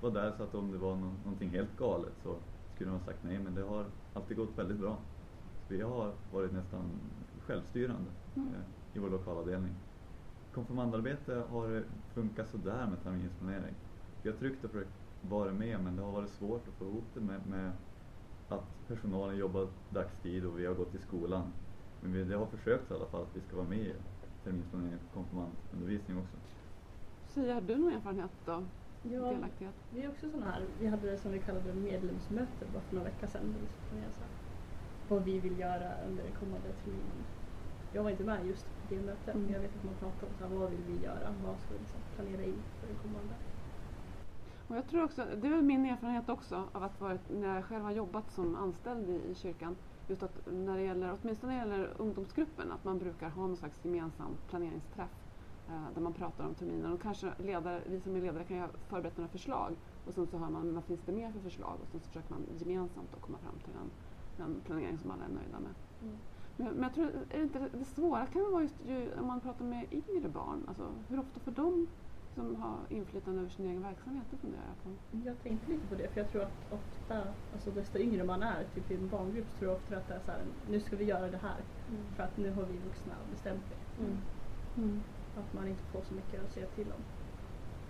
var 0.00 0.10
där 0.10 0.32
så 0.36 0.42
att 0.42 0.54
om 0.54 0.72
det 0.72 0.78
var 0.78 0.96
no 0.96 1.14
någonting 1.24 1.50
helt 1.50 1.76
galet 1.76 2.12
så 2.22 2.36
skulle 2.74 2.90
de 2.90 2.98
ha 2.98 3.04
sagt 3.04 3.22
nej. 3.22 3.38
Men 3.38 3.54
det 3.54 3.62
har 3.62 3.84
alltid 4.14 4.36
gått 4.36 4.58
väldigt 4.58 4.78
bra. 4.78 4.98
Vi 5.68 5.80
har 5.80 6.12
varit 6.32 6.52
nästan 6.52 7.00
självstyrande 7.40 8.10
Mm. 8.36 8.48
eh, 8.54 8.60
i 8.96 8.98
vår 8.98 9.10
lokalavdelning. 9.10 9.74
Konfirmandarbete 10.52 11.34
har 11.34 11.84
funkat 12.14 12.48
sådär 12.48 12.86
med 12.86 13.02
terminsplanering. 13.02 13.74
Vi 14.22 14.30
har 14.30 14.36
tryckt 14.36 14.64
och 14.64 14.70
försökt 14.70 14.90
vara 15.20 15.52
med 15.52 15.80
men 15.84 15.96
det 15.96 16.02
har 16.02 16.12
varit 16.12 16.30
svårt 16.30 16.68
att 16.68 16.74
få 16.74 16.84
ihop 16.84 17.04
det 17.14 17.20
med, 17.20 17.46
med 17.46 17.72
att 18.48 18.86
personalen 18.88 19.36
jobbar 19.36 19.68
dagstid 19.90 20.44
och 20.46 20.58
vi 20.58 20.66
har 20.66 20.74
gått 20.74 20.94
i 20.94 20.98
skolan. 20.98 21.52
Men 22.00 22.12
vi 22.12 22.24
det 22.24 22.36
har 22.36 22.46
försökt 22.46 22.90
i 22.90 22.94
alla 22.94 23.06
fall 23.06 23.22
att 23.22 23.36
vi 23.36 23.40
ska 23.40 23.56
vara 23.56 23.68
med 23.68 23.78
i 23.78 23.94
terminsplanering 24.44 24.94
och 25.08 25.14
konfirmandundervisning 25.14 26.18
också. 26.18 26.36
Sia, 27.26 27.54
har 27.54 27.60
du 27.60 27.76
någon 27.76 27.92
erfarenhet 27.92 28.48
av 28.48 28.68
Ja, 29.02 29.32
delaktighet? 29.32 29.74
vi 29.90 30.02
är 30.02 30.08
också 30.08 30.30
sådana 30.30 30.50
här, 30.50 30.66
vi 30.78 30.86
hade 30.86 31.10
det 31.10 31.18
som 31.18 31.32
vi 31.32 31.38
kallade 31.40 31.74
medlemsmöte 31.74 32.66
bara 32.72 32.82
för 32.82 32.94
några 32.96 33.10
veckor 33.10 33.26
sedan. 33.26 33.54
Vad 35.08 35.24
vi 35.24 35.40
vill 35.40 35.58
göra 35.58 36.04
under 36.08 36.24
den 36.24 36.32
kommande 36.32 36.72
terminen. 36.72 37.26
Jag 37.92 38.02
var 38.02 38.10
inte 38.10 38.24
med 38.24 38.46
just 38.46 38.66
på 38.80 38.86
det 38.88 39.00
mötet 39.00 39.34
Mm. 39.34 39.42
men 39.42 39.54
jag 39.54 39.60
vet 39.60 39.76
att 39.76 39.82
man 39.82 39.94
pratar 39.94 40.26
om 40.26 40.34
så 40.34 40.44
här, 40.44 40.50
vad 40.50 40.70
vill 40.70 40.84
vi 40.84 40.96
göra, 40.98 41.34
vad 41.42 41.60
ska 41.60 41.74
vi 41.74 41.80
liksom 41.80 42.00
planera 42.14 42.42
in 42.42 42.62
för 42.80 42.86
den 42.86 42.96
kommande. 42.96 43.34
Och 44.68 44.76
jag 44.76 44.86
tror 44.88 45.04
också, 45.04 45.26
det 45.36 45.48
är 45.48 45.62
min 45.62 45.84
erfarenhet 45.86 46.28
också 46.28 46.68
av 46.72 46.82
att 46.82 47.00
varit, 47.00 47.28
när 47.30 47.54
jag 47.54 47.64
själv 47.64 47.84
har 47.84 47.92
jobbat 47.92 48.30
som 48.30 48.54
anställd 48.56 49.08
i, 49.10 49.30
i 49.30 49.34
kyrkan, 49.34 49.76
just 50.08 50.22
att 50.22 50.48
när 50.52 50.76
det 50.76 50.82
gäller, 50.82 51.18
åtminstone 51.22 51.52
när 51.56 51.66
det 51.66 51.76
gäller 51.76 51.94
ungdomsgruppen, 51.98 52.72
att 52.72 52.84
man 52.84 52.98
brukar 52.98 53.28
ha 53.28 53.46
någon 53.46 53.56
slags 53.56 53.84
gemensam 53.84 54.36
planeringsträff 54.48 55.10
eh, 55.68 55.94
där 55.94 56.00
man 56.00 56.12
pratar 56.12 56.46
om 56.46 56.54
terminen 56.54 56.92
och 56.92 57.02
kanske 57.02 57.32
ledare, 57.38 57.82
vi 57.86 58.00
som 58.00 58.16
är 58.16 58.20
ledare 58.20 58.44
kan 58.44 58.56
ju 58.56 58.62
ha 58.62 58.70
förberett 58.88 59.16
några 59.16 59.28
förslag 59.28 59.76
och 60.04 60.14
sen 60.14 60.26
så 60.26 60.38
hör 60.38 60.50
man 60.50 60.74
vad 60.74 60.84
finns 60.84 61.02
det 61.02 61.12
mer 61.12 61.32
för 61.32 61.40
förslag 61.40 61.76
och 61.82 61.88
sen 61.88 62.00
så 62.00 62.06
försöker 62.06 62.30
man 62.30 62.46
gemensamt 62.58 63.12
då 63.12 63.20
komma 63.20 63.38
fram 63.38 63.58
till 63.64 63.74
en, 63.74 63.90
en 64.40 64.60
planering 64.60 64.98
som 64.98 65.10
alla 65.10 65.24
är 65.24 65.28
nöjda 65.28 65.60
med. 65.60 65.74
Mm. 66.02 66.16
Men, 66.56 66.74
men 66.74 66.82
jag 66.82 66.94
tror, 66.94 67.06
är 67.30 67.38
det 67.38 67.42
inte 67.42 67.68
det 67.72 67.84
svåra 67.84 68.26
kan 68.26 68.52
vara 68.52 68.62
just 68.62 68.80
ju, 68.86 69.12
om 69.20 69.26
man 69.26 69.40
pratar 69.40 69.64
med 69.64 69.86
yngre 69.92 70.28
barn, 70.28 70.64
alltså 70.68 70.94
hur 71.08 71.18
ofta 71.18 71.40
får 71.40 71.52
de 71.52 71.86
som 72.34 72.56
ha 72.56 72.78
inflytande 72.88 73.40
över 73.40 73.50
sin 73.50 73.66
egen 73.66 73.82
verksamhet? 73.82 74.24
Det 74.30 74.36
funderar 74.36 74.62
jag 74.68 74.82
på. 74.82 75.18
Jag 75.28 75.42
tänkte 75.42 75.70
lite 75.70 75.86
på 75.86 75.94
det 75.94 76.08
för 76.12 76.20
jag 76.20 76.30
tror 76.30 76.42
att 76.42 76.72
ofta, 76.72 77.34
alltså 77.52 77.70
desto 77.70 77.98
yngre 77.98 78.24
man 78.24 78.42
är, 78.42 78.64
typ 78.74 78.90
i 78.90 78.94
en 78.94 79.08
barngrupp, 79.08 79.48
så 79.50 79.58
tror 79.58 79.70
jag 79.70 79.76
ofta 79.78 79.96
att 79.96 80.08
det 80.08 80.14
är 80.14 80.20
så 80.20 80.30
här, 80.30 80.44
nu 80.68 80.80
ska 80.80 80.96
vi 80.96 81.04
göra 81.04 81.30
det 81.30 81.38
här 81.38 81.64
Mm. 81.90 82.14
för 82.16 82.22
att 82.22 82.36
nu 82.36 82.50
har 82.50 82.64
vi 82.64 82.78
vuxna 82.78 83.14
bestämt 83.30 83.62
det. 83.68 84.02
Mm. 84.02 85.02
Att 85.34 85.52
man 85.52 85.68
inte 85.68 85.84
får 85.84 86.02
så 86.02 86.14
mycket 86.14 86.44
att 86.44 86.52
säga 86.52 86.66
till 86.66 86.92
om. 86.92 87.04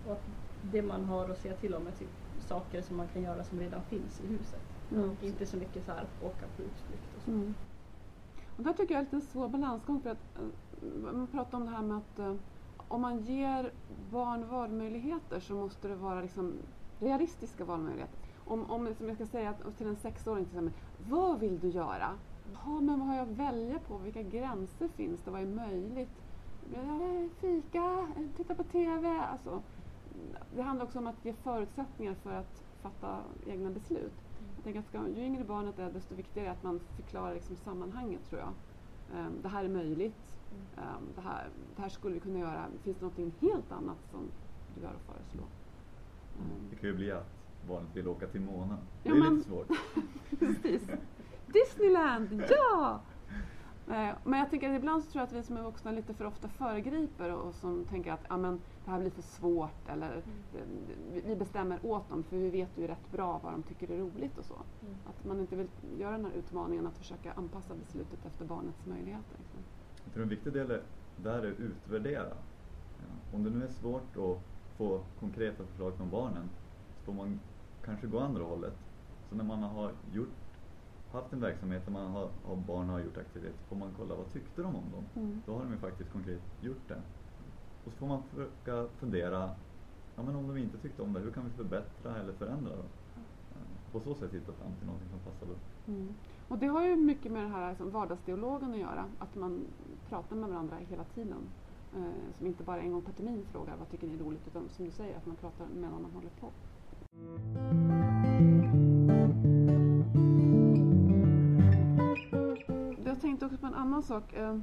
Och 0.05 0.13
att 0.13 0.25
det 0.61 0.83
man 0.83 1.05
har 1.05 1.29
att 1.29 1.39
säga 1.39 1.57
till 1.57 1.75
om 1.75 1.87
är 1.87 1.93
typ 1.93 2.11
saker 2.39 2.83
som 2.83 2.97
man 2.97 3.09
kan 3.09 3.23
göra 3.23 3.45
som 3.45 3.61
redan 3.61 3.83
finns 3.85 4.21
i 4.21 4.27
huset. 4.27 4.68
Mm. 4.93 5.17
Inte 5.23 5.47
så 5.47 5.57
mycket 5.57 5.85
så 5.85 5.93
här 5.93 6.07
åka 6.23 6.47
på 6.57 6.63
utflykt 6.63 7.17
och 7.17 7.23
så. 7.23 7.31
Mm. 7.31 7.55
Och 8.57 8.65
där 8.65 8.73
tycker 8.73 8.95
jag 8.95 9.01
är 9.01 9.05
lite 9.05 9.17
en 9.17 9.23
svår 9.23 9.49
balansgång 9.49 10.01
för 10.01 10.11
att 10.11 10.39
eh, 10.39 11.13
man 11.13 11.27
pratar 11.27 11.59
om 11.59 11.65
det 11.65 11.71
här 11.71 11.83
med 11.83 11.97
att 11.97 12.19
eh, 12.19 12.35
om 12.89 13.01
man 13.01 13.19
ger 13.19 13.73
barn 14.11 14.49
valmöjligheter 14.49 15.41
så 15.41 15.55
måste 15.55 15.89
det 15.89 15.97
vara 15.97 16.21
liksom 16.21 16.53
realistiska 17.01 17.65
valmöjligheter. 17.65 18.19
Om, 18.45 18.71
om 18.71 18.85
liksom 18.85 19.07
jag 19.07 19.17
ska 19.17 19.27
säga 19.27 19.51
att, 19.51 19.77
till 19.79 19.87
en 19.87 19.97
sexåring 19.97 20.45
till 20.45 20.59
exempel, 20.59 20.81
vad 21.11 21.39
vill 21.41 21.59
du 21.59 21.69
göra? 21.69 22.11
Ja, 22.53 22.81
men 22.81 22.99
vad 22.99 23.09
har 23.09 23.17
jag 23.17 23.23
att 23.23 23.39
välja 23.39 23.79
på? 23.79 23.99
Vilka 23.99 24.23
gränser 24.23 24.89
finns 24.89 25.21
det? 25.23 25.31
Vad 25.31 25.41
är 25.41 25.47
möjligt? 25.47 26.23
Fika, 27.41 28.07
titta 28.37 28.55
på 28.55 28.63
TV. 28.63 29.09
Alltså, 29.09 29.63
det 30.55 30.63
handlar 30.63 30.85
också 30.85 30.99
om 30.99 31.07
att 31.07 31.25
ge 31.25 31.33
förutsättningar 31.33 32.15
för 32.15 32.33
att 32.33 32.63
fatta 32.83 33.19
egna 33.47 33.71
beslut. 33.71 34.13
Att 34.77 34.87
ska, 34.87 35.09
ju 35.09 35.25
yngre 35.25 35.45
barnet 35.45 35.79
är 35.79 35.91
desto 35.91 36.15
viktigare 36.15 36.49
är 36.49 36.53
att 36.53 36.63
man 36.63 36.81
förklarar 36.97 37.35
liksom 37.35 37.57
sammanhanget 37.57 38.29
tror 38.29 38.41
jag. 38.41 38.53
Ehm, 39.19 39.33
det 39.43 39.49
här 39.49 39.65
är 39.65 39.69
möjligt. 39.69 40.37
Ehm, 40.77 41.03
det, 41.15 41.21
här, 41.21 41.49
det 41.77 41.83
här 41.83 41.89
skulle 41.89 42.15
vi 42.15 42.21
kunna 42.21 42.39
göra. 42.39 42.67
Finns 42.83 42.97
det 42.99 43.05
något 43.05 43.33
helt 43.41 43.73
annat 43.73 43.99
som 44.11 44.21
du 44.81 44.87
har 44.87 44.93
att 44.95 45.03
föreslå? 45.17 45.43
Ehm, 46.41 46.71
Det 46.71 46.77
kan 46.77 46.89
ju 46.89 46.95
bli 46.97 47.11
att 47.13 47.31
barnet 47.69 47.97
vill 47.97 48.09
åka 48.09 48.27
till 48.27 48.41
månen. 48.41 48.77
Det 49.03 49.09
Ja, 49.09 49.15
är 49.15 49.19
men- 49.21 49.35
lite 49.35 49.49
svårt. 49.49 49.69
Precis. 50.39 50.91
Disneyland, 51.47 52.43
ja! 52.51 53.01
Men 54.25 54.39
jag 54.39 54.51
tänker 54.51 54.71
att 54.71 54.77
ibland 54.79 55.05
så 55.05 55.11
tror 55.11 55.21
jag 55.21 55.27
att 55.27 55.33
vi 55.33 55.43
som 55.43 55.57
är 55.57 55.63
vuxna 55.63 55.91
lite 55.93 56.15
för 56.15 56.25
ofta 56.25 56.49
föregriper 56.49 57.33
och, 57.33 57.49
och 57.49 57.55
som 57.55 57.85
tänker 57.85 58.13
att 58.13 58.25
ah, 58.29 58.37
men, 58.37 58.61
det 58.89 58.93
här 58.93 59.01
blir 59.01 59.11
för 59.11 59.23
svårt 59.23 59.89
eller 59.89 60.23
det, 60.53 60.65
vi- 61.29 61.37
bestämmer 61.37 61.79
åt 61.87 62.09
dem 62.09 62.23
för 62.23 62.37
vi 62.37 62.51
vet 62.51 62.79
ju 62.79 62.87
rätt 62.87 63.11
bra 63.13 63.41
vad 63.43 63.53
de 63.53 63.63
tycker 63.63 63.91
är 63.91 63.99
roligt 63.99 64.39
och 64.39 64.45
så. 64.45 64.55
Mm. 64.55 64.95
Att 65.07 65.25
man 65.25 65.41
inte 65.41 65.57
vill 65.57 65.69
göra 65.99 66.13
den 66.13 66.25
här 66.25 66.33
utmaningen 66.33 66.87
att 66.87 66.99
försöka 66.99 67.33
anpassa 67.33 67.75
beslutet 67.75 68.27
efter 68.27 68.45
barnets 68.45 68.87
möjligheter. 68.87 69.37
Liksom. 69.39 69.61
Jag 70.05 70.13
tror 70.13 70.23
en 70.23 70.29
viktig 70.29 70.53
del 70.53 70.71
är, 70.71 70.83
där 71.17 71.43
är 71.43 71.53
att 71.53 71.59
utvärdera. 71.59 72.29
Ja, 72.99 73.37
Om 73.37 73.45
det 73.45 73.51
nu 73.51 73.65
är 73.65 73.69
svårt 73.69 74.17
att 74.17 74.39
få 74.77 75.01
konkreta 75.21 75.65
förslag 75.67 75.97
från 75.97 76.11
barnen 76.11 76.49
så 76.99 77.05
får 77.05 77.13
man 77.13 77.41
kanske 77.85 78.07
gå 78.07 78.19
andra 78.19 78.45
hållet. 78.45 78.75
Så 79.29 79.35
när 79.37 79.45
man 79.45 79.63
har 79.63 79.93
gjort, 80.13 80.29
haft 81.13 81.33
en 81.33 81.41
verksamhet 81.41 81.85
där 81.85 81.93
man 81.93 82.11
har, 82.11 82.31
har 82.45 82.57
barn 82.57 82.89
har 82.89 82.99
gjort 83.01 83.17
aktiviteter 83.19 83.59
får 83.69 83.77
man 83.77 83.95
kolla 83.97 84.15
vad 84.15 84.33
tyckte 84.33 84.63
de 84.63 84.77
om 84.77 84.91
dem. 84.93 85.05
Mm. 85.25 85.43
Då 85.47 85.53
har 85.53 85.61
de 85.65 85.73
ju 85.73 85.79
faktiskt 85.79 86.13
konkret 86.13 86.43
gjort 86.61 86.89
det. 86.89 87.03
Och 87.89 87.95
så 87.95 87.99
får 87.99 88.07
man 88.07 88.23
försöka 88.23 88.89
fundera, 89.01 89.51
ja 90.17 90.23
men 90.23 90.37
om 90.37 90.49
de 90.49 90.57
inte 90.57 90.79
tyckte 90.79 91.03
om 91.03 91.13
det, 91.13 91.21
hur 91.21 91.31
kan 91.31 91.45
vi 91.45 91.51
förbättra 91.51 92.17
eller 92.17 92.33
förändra 92.33 92.77
då? 92.77 92.83
Eh, 92.83 93.93
på 93.93 94.01
så 94.01 94.15
sätt 94.15 94.35
hitta 94.35 94.53
fram 94.53 94.73
till 94.79 94.87
någonting 94.87 95.09
som 95.09 95.19
passar 95.19 95.47
bra. 95.47 95.57
Mm. 95.87 96.15
Och 96.49 96.59
det 96.59 96.67
har 96.67 96.87
ju 96.87 96.97
mycket 96.97 97.33
med 97.33 97.43
det 97.43 97.49
här 97.49 97.69
liksom, 97.69 97.91
vardagsdialogen 97.91 98.71
att 98.71 98.79
göra, 98.79 99.05
att 99.19 99.35
man 99.35 99.61
pratar 100.09 100.37
med 100.37 100.49
varandra 100.49 100.77
hela 100.77 101.05
tiden. 101.05 101.49
Eh, 101.97 102.33
som 102.39 102.47
inte 102.47 102.65
bara 102.65 102.81
en 102.81 102.93
gång 102.93 103.03
per 103.03 103.13
termin 103.13 103.47
frågar 103.53 103.77
vad 103.77 103.91
tycker 103.91 104.07
ni 104.07 104.15
är 104.15 104.19
roligt, 104.19 104.47
utan 104.47 104.69
som 104.69 104.85
du 104.85 104.91
säger, 104.91 105.17
att 105.17 105.27
man 105.27 105.37
pratar 105.37 105.67
medan 105.75 106.03
man 106.03 106.11
håller 106.11 106.31
på. 106.41 106.51
Jag 113.05 113.21
tänkte 113.21 113.47
också 113.47 113.59
på 113.59 113.67
en 113.67 113.75
annan 113.75 114.03
sak. 114.03 114.33
Eh, 114.33 114.59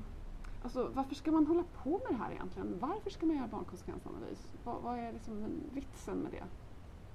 Alltså, 0.66 0.92
varför 0.94 1.16
ska 1.16 1.32
man 1.32 1.48
hålla 1.48 1.64
på 1.84 1.90
med 1.90 2.08
det 2.10 2.16
här 2.16 2.32
egentligen? 2.32 2.80
Varför 2.80 3.10
ska 3.10 3.26
man 3.26 3.36
göra 3.36 3.48
barnkonsekvensanalys? 3.48 4.50
Vad, 4.64 4.82
vad 4.82 5.00
är 5.00 5.14
liksom 5.14 5.62
vitsen 5.74 6.18
med 6.18 6.32
det? 6.32 6.44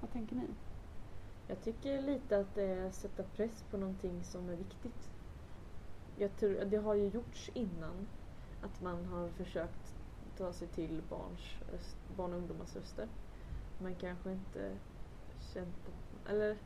Vad 0.01 0.11
tänker 0.11 0.35
ni? 0.35 0.47
Jag 1.47 1.61
tycker 1.61 2.01
lite 2.01 2.39
att 2.39 2.55
det 2.55 2.63
är 2.63 2.87
att 2.87 2.95
sätta 2.95 3.23
press 3.23 3.63
på 3.71 3.77
någonting 3.77 4.23
som 4.23 4.49
är 4.49 4.55
viktigt. 4.55 5.09
Jag 6.17 6.37
tror, 6.37 6.65
det 6.65 6.77
har 6.77 6.95
ju 6.95 7.07
gjorts 7.07 7.49
innan 7.53 8.07
att 8.61 8.81
man 8.81 9.05
har 9.05 9.29
försökt 9.29 9.95
ta 10.37 10.53
sig 10.53 10.67
till 10.67 11.01
barns, 11.09 11.55
röst, 11.71 11.97
barn 12.17 12.33
och 12.33 12.39
ungdomars 12.39 12.75
röster. 12.75 13.07
Man 13.81 13.95
kanske 13.95 14.31
inte 14.31 14.77
känt 15.53 15.87
att, 15.87 16.29
eller 16.29 16.57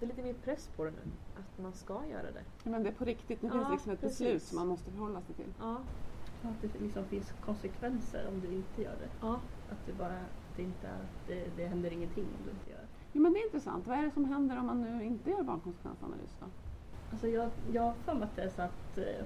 det 0.00 0.06
är 0.06 0.08
lite 0.08 0.22
mer 0.22 0.34
press 0.34 0.68
på 0.76 0.84
det 0.84 0.90
nu. 0.90 1.02
Att 1.34 1.58
man 1.58 1.72
ska 1.72 2.06
göra 2.06 2.32
det. 2.32 2.44
Ja, 2.64 2.70
Men 2.70 2.82
det 2.82 2.88
är 2.88 2.94
på 2.94 3.04
riktigt, 3.04 3.42
nu 3.42 3.48
Ja, 3.48 3.54
finns 3.54 3.66
det 3.68 3.72
liksom 3.72 3.92
ett 3.92 4.00
beslut 4.00 4.32
precis. 4.32 4.48
som 4.48 4.58
man 4.58 4.68
måste 4.68 4.90
förhålla 4.90 5.22
sig 5.22 5.34
till. 5.34 5.54
Ja, 5.58 5.84
Att 6.42 6.60
det 6.60 6.80
liksom 6.80 7.04
finns 7.08 7.32
konsekvenser 7.40 8.28
om 8.28 8.40
du 8.40 8.52
inte 8.54 8.82
gör 8.82 8.96
det. 8.98 9.10
ja. 9.20 9.40
Att 9.68 9.86
det 9.86 9.92
bara 9.92 10.24
det 10.56 10.62
inte 10.62 10.86
är, 10.88 11.08
det, 11.26 11.48
det 11.56 11.66
händer 11.66 11.90
ingenting 11.90 12.24
om 12.38 12.44
du 12.44 12.50
inte 12.50 12.70
gör 12.70 12.78
det. 12.78 12.88
Jo, 13.12 13.22
men 13.22 13.32
det 13.32 13.38
är 13.38 13.44
intressant. 13.44 13.86
Vad 13.86 13.98
är 13.98 14.02
det 14.02 14.10
som 14.10 14.24
händer 14.24 14.58
om 14.58 14.66
man 14.66 14.80
nu 14.82 15.04
inte 15.04 15.30
gör 15.30 15.42
barnkonsekvensanalys 15.42 16.36
då? 16.40 16.46
Alltså 17.10 17.28
jag, 17.28 17.50
jag 17.72 17.82
har 17.82 17.94
för 17.94 18.14
mig 18.14 18.22
att 18.24 18.36
det 18.36 18.42
är 18.42 18.48
så 18.48 18.62
att, 18.62 18.98
eh, 18.98 19.24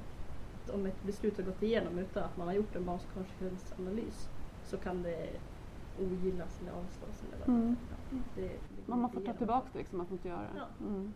att 0.54 0.71
om 0.71 0.87
ett 0.87 1.02
beslut 1.02 1.37
har 1.37 1.45
gått 1.45 1.62
igenom 1.62 1.99
utan 1.99 2.23
att 2.25 2.37
man 2.37 2.47
har 2.47 2.54
gjort 2.54 2.76
en 2.76 2.85
barnkonsekvensanalys 2.85 4.31
så 4.62 4.76
kan 4.78 5.02
det 5.02 5.40
ogillas 5.99 6.61
eller 6.61 6.73
avslås 6.73 7.23
eller 7.23 7.38
vad 7.38 7.49
Mm. 7.49 7.76
ja, 7.90 8.19
det, 8.35 8.61
går 8.87 8.91
Man, 8.93 9.00
man 9.00 9.11
får 9.11 9.21
ta 9.21 9.33
tillbaka 9.33 9.69
det, 9.73 9.79
liksom, 9.79 9.99
man 9.99 10.07
får 10.07 10.17
inte 10.17 10.29
göra 10.29 10.41
det. 10.53 10.85
Mm. 10.85 11.14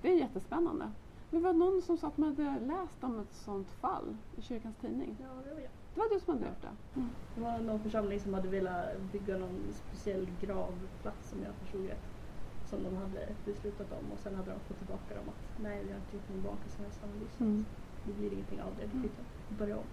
Det 0.00 0.08
är 0.12 0.18
jättespännande. 0.18 0.90
Det 1.30 1.38
var 1.38 1.52
någon 1.52 1.82
som 1.82 1.96
sa 1.96 2.06
att 2.08 2.16
man 2.18 2.28
hade 2.28 2.60
läst 2.60 3.04
om 3.04 3.20
ett 3.20 3.32
sånt 3.34 3.70
fall 3.70 4.16
i 4.36 4.42
kyrkans 4.42 4.76
tidning. 4.76 5.16
Ja, 5.20 5.26
det 5.44 5.54
var 5.54 5.60
jag. 5.60 5.70
Det 5.94 6.00
var 6.00 6.08
du 6.14 6.20
som 6.20 6.34
hade 6.34 6.46
gjort 6.46 6.62
det? 6.62 7.00
Mm. 7.00 7.10
Det 7.34 7.40
var 7.40 7.58
någon 7.58 7.80
församling 7.80 8.20
som 8.20 8.34
hade 8.34 8.48
velat 8.48 9.00
bygga 9.00 9.38
någon 9.38 9.72
speciell 9.72 10.30
gravplats 10.40 11.28
som 11.28 11.42
jag 11.42 11.54
förstod 11.54 11.86
rätt. 11.86 12.08
Som 12.64 12.82
de 12.82 12.96
hade 12.96 13.36
beslutat 13.44 13.92
om 13.92 14.12
och 14.12 14.18
sen 14.18 14.34
hade 14.34 14.50
de 14.50 14.60
fått 14.60 14.78
tillbaka 14.78 15.14
dem 15.14 15.28
att 15.28 15.58
nej 15.58 15.84
vi 15.84 15.90
har 15.90 15.98
inte 15.98 16.16
gjort 16.16 16.28
någon 16.28 16.42
barnkonsekvensanalys. 16.42 17.40
Mm. 17.40 17.64
Det 18.04 18.12
blir 18.12 18.32
ingenting 18.32 18.62
av 18.62 18.76
det, 18.76 18.82
Mm. 18.84 19.02
vi 19.02 19.08
får 19.08 19.24
börja 19.54 19.76
om. 19.78 19.86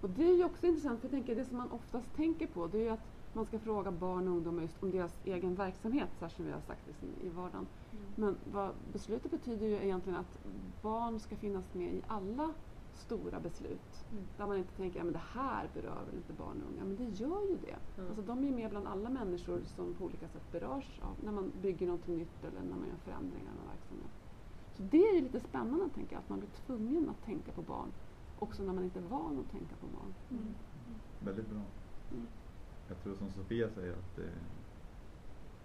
Och 0.00 0.10
det 0.10 0.24
är 0.30 0.36
ju 0.36 0.44
också 0.44 0.66
intressant, 0.66 1.00
för 1.00 1.06
jag 1.06 1.12
tänker 1.12 1.36
det 1.36 1.44
som 1.44 1.56
man 1.56 1.70
oftast 1.70 2.14
tänker 2.14 2.46
på 2.46 2.66
det 2.66 2.78
är 2.78 2.82
ju 2.82 2.88
att 2.88 3.15
man 3.36 3.46
ska 3.46 3.58
fråga 3.58 3.90
barn 3.90 4.28
och 4.28 4.34
ungdomar 4.34 4.62
just 4.62 4.82
om 4.82 4.90
deras 4.90 5.20
egen 5.24 5.54
verksamhet, 5.54 6.08
så 6.18 6.24
här 6.24 6.32
som 6.32 6.44
vi 6.44 6.52
har 6.52 6.60
sagt 6.60 6.86
liksom, 6.86 7.08
i 7.22 7.28
vardagen. 7.28 7.66
Men 8.14 8.36
vad 8.52 8.70
beslutet 8.92 9.30
betyder 9.30 9.66
ju 9.66 9.74
egentligen 9.74 10.18
att 10.18 10.38
barn 10.82 11.20
ska 11.20 11.36
finnas 11.36 11.74
med 11.74 11.94
i 11.94 12.02
alla 12.06 12.54
stora 12.94 13.40
beslut. 13.40 14.04
Mm. 14.12 14.24
Där 14.36 14.46
man 14.46 14.56
inte 14.56 14.72
tänker 14.72 15.00
att 15.00 15.12
det 15.12 15.22
här 15.32 15.70
berör 15.74 16.04
väl 16.06 16.16
inte 16.16 16.32
barn 16.32 16.62
och 16.62 16.72
unga, 16.72 16.84
men 16.84 16.96
det 16.96 17.04
gör 17.04 17.42
ju 17.50 17.56
det. 17.56 17.76
Ja. 17.96 18.02
Alltså, 18.08 18.22
de 18.22 18.44
är 18.44 18.52
med 18.52 18.70
bland 18.70 18.86
alla 18.86 19.10
människor 19.10 19.60
som 19.64 19.94
på 19.94 20.04
olika 20.04 20.28
sätt 20.28 20.52
berörs 20.52 21.00
av 21.02 21.24
när 21.24 21.32
man 21.32 21.52
bygger 21.62 21.86
någonting 21.86 22.16
nytt 22.16 22.44
eller 22.44 22.60
när 22.60 22.76
man 22.76 22.88
gör 22.88 22.96
förändringar 23.04 23.52
i 23.52 23.58
en 23.62 23.68
verksamhet. 23.74 24.10
Så 24.76 24.82
det 24.82 25.08
är 25.08 25.14
ju 25.14 25.20
lite 25.20 25.40
spännande 25.40 25.88
tänker 25.94 26.12
jag, 26.12 26.20
att 26.20 26.28
man 26.28 26.38
blir 26.38 26.50
tvungen 26.66 27.08
att 27.08 27.24
tänka 27.24 27.52
på 27.52 27.62
barn 27.62 27.88
också 28.38 28.62
när 28.62 28.72
man 28.72 28.84
inte 28.84 28.98
är 28.98 29.02
van 29.02 29.38
att 29.38 29.50
tänka 29.50 29.74
på 29.80 29.86
barn. 29.86 30.14
Mm. 30.30 30.54
Väldigt 31.24 31.48
bra. 31.48 31.60
Jag 32.88 33.02
tror 33.02 33.14
som 33.14 33.30
Sofia 33.30 33.68
säger 33.68 33.92
att 33.92 34.16
det, 34.16 34.30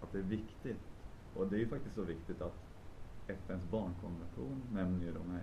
att 0.00 0.12
det 0.12 0.18
är 0.18 0.22
viktigt. 0.22 0.80
Och 1.34 1.46
det 1.46 1.56
är 1.56 1.60
ju 1.60 1.68
faktiskt 1.68 1.94
så 1.94 2.02
viktigt 2.02 2.42
att 2.42 2.56
FNs 3.26 3.70
barnkonvention 3.70 4.62
nämner 4.72 5.06
ju 5.06 5.12
de 5.12 5.30
här 5.30 5.42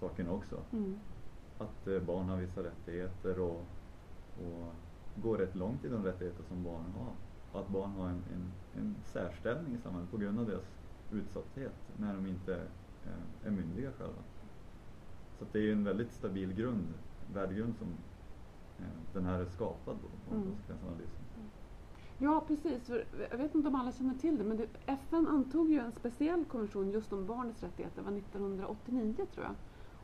sakerna 0.00 0.32
också. 0.32 0.62
Mm. 0.72 0.98
Att 1.58 1.86
eh, 1.86 2.00
barn 2.00 2.28
har 2.28 2.36
vissa 2.36 2.62
rättigheter 2.62 3.40
och, 3.40 3.64
och 4.38 4.72
går 5.22 5.38
rätt 5.38 5.54
långt 5.54 5.84
i 5.84 5.88
de 5.88 6.04
rättigheter 6.04 6.42
som 6.42 6.64
barn 6.64 6.92
har. 6.98 7.12
Och 7.52 7.60
att 7.60 7.68
barn 7.68 7.90
har 7.90 8.08
en, 8.08 8.22
en, 8.34 8.52
en 8.76 8.96
särställning 9.04 9.74
i 9.74 9.78
samhället 9.78 10.10
på 10.10 10.16
grund 10.16 10.38
av 10.38 10.46
deras 10.46 10.78
utsatthet 11.12 11.74
när 11.96 12.14
de 12.14 12.26
inte 12.26 12.54
eh, 13.04 13.46
är 13.46 13.50
myndiga 13.50 13.92
själva. 13.92 14.22
Så 15.38 15.44
det 15.52 15.58
är 15.58 15.62
ju 15.62 15.72
en 15.72 15.84
väldigt 15.84 16.12
stabil 16.12 16.52
grund, 16.52 16.94
värdegrund 17.34 17.76
som 17.76 17.88
den 19.12 19.24
här 19.24 19.40
är 19.40 19.46
skapad 19.46 19.96
på, 20.00 20.08
på 20.28 20.34
Mm. 20.34 20.48
konsekvensanalysen. 20.48 21.18
Ja, 22.18 22.44
precis. 22.46 22.86
För 22.86 23.04
jag 23.30 23.38
vet 23.38 23.54
inte 23.54 23.68
om 23.68 23.74
alla 23.74 23.92
känner 23.92 24.14
till 24.14 24.38
det, 24.38 24.44
men 24.44 24.56
det, 24.56 24.68
FN 24.86 25.26
antog 25.28 25.70
ju 25.70 25.78
en 25.78 25.92
speciell 25.92 26.44
konvention 26.44 26.90
just 26.90 27.12
om 27.12 27.26
barnets 27.26 27.62
rättigheter. 27.62 27.96
Det 28.02 28.10
var 28.10 28.18
1989 28.18 29.26
tror 29.34 29.46
jag. 29.46 29.54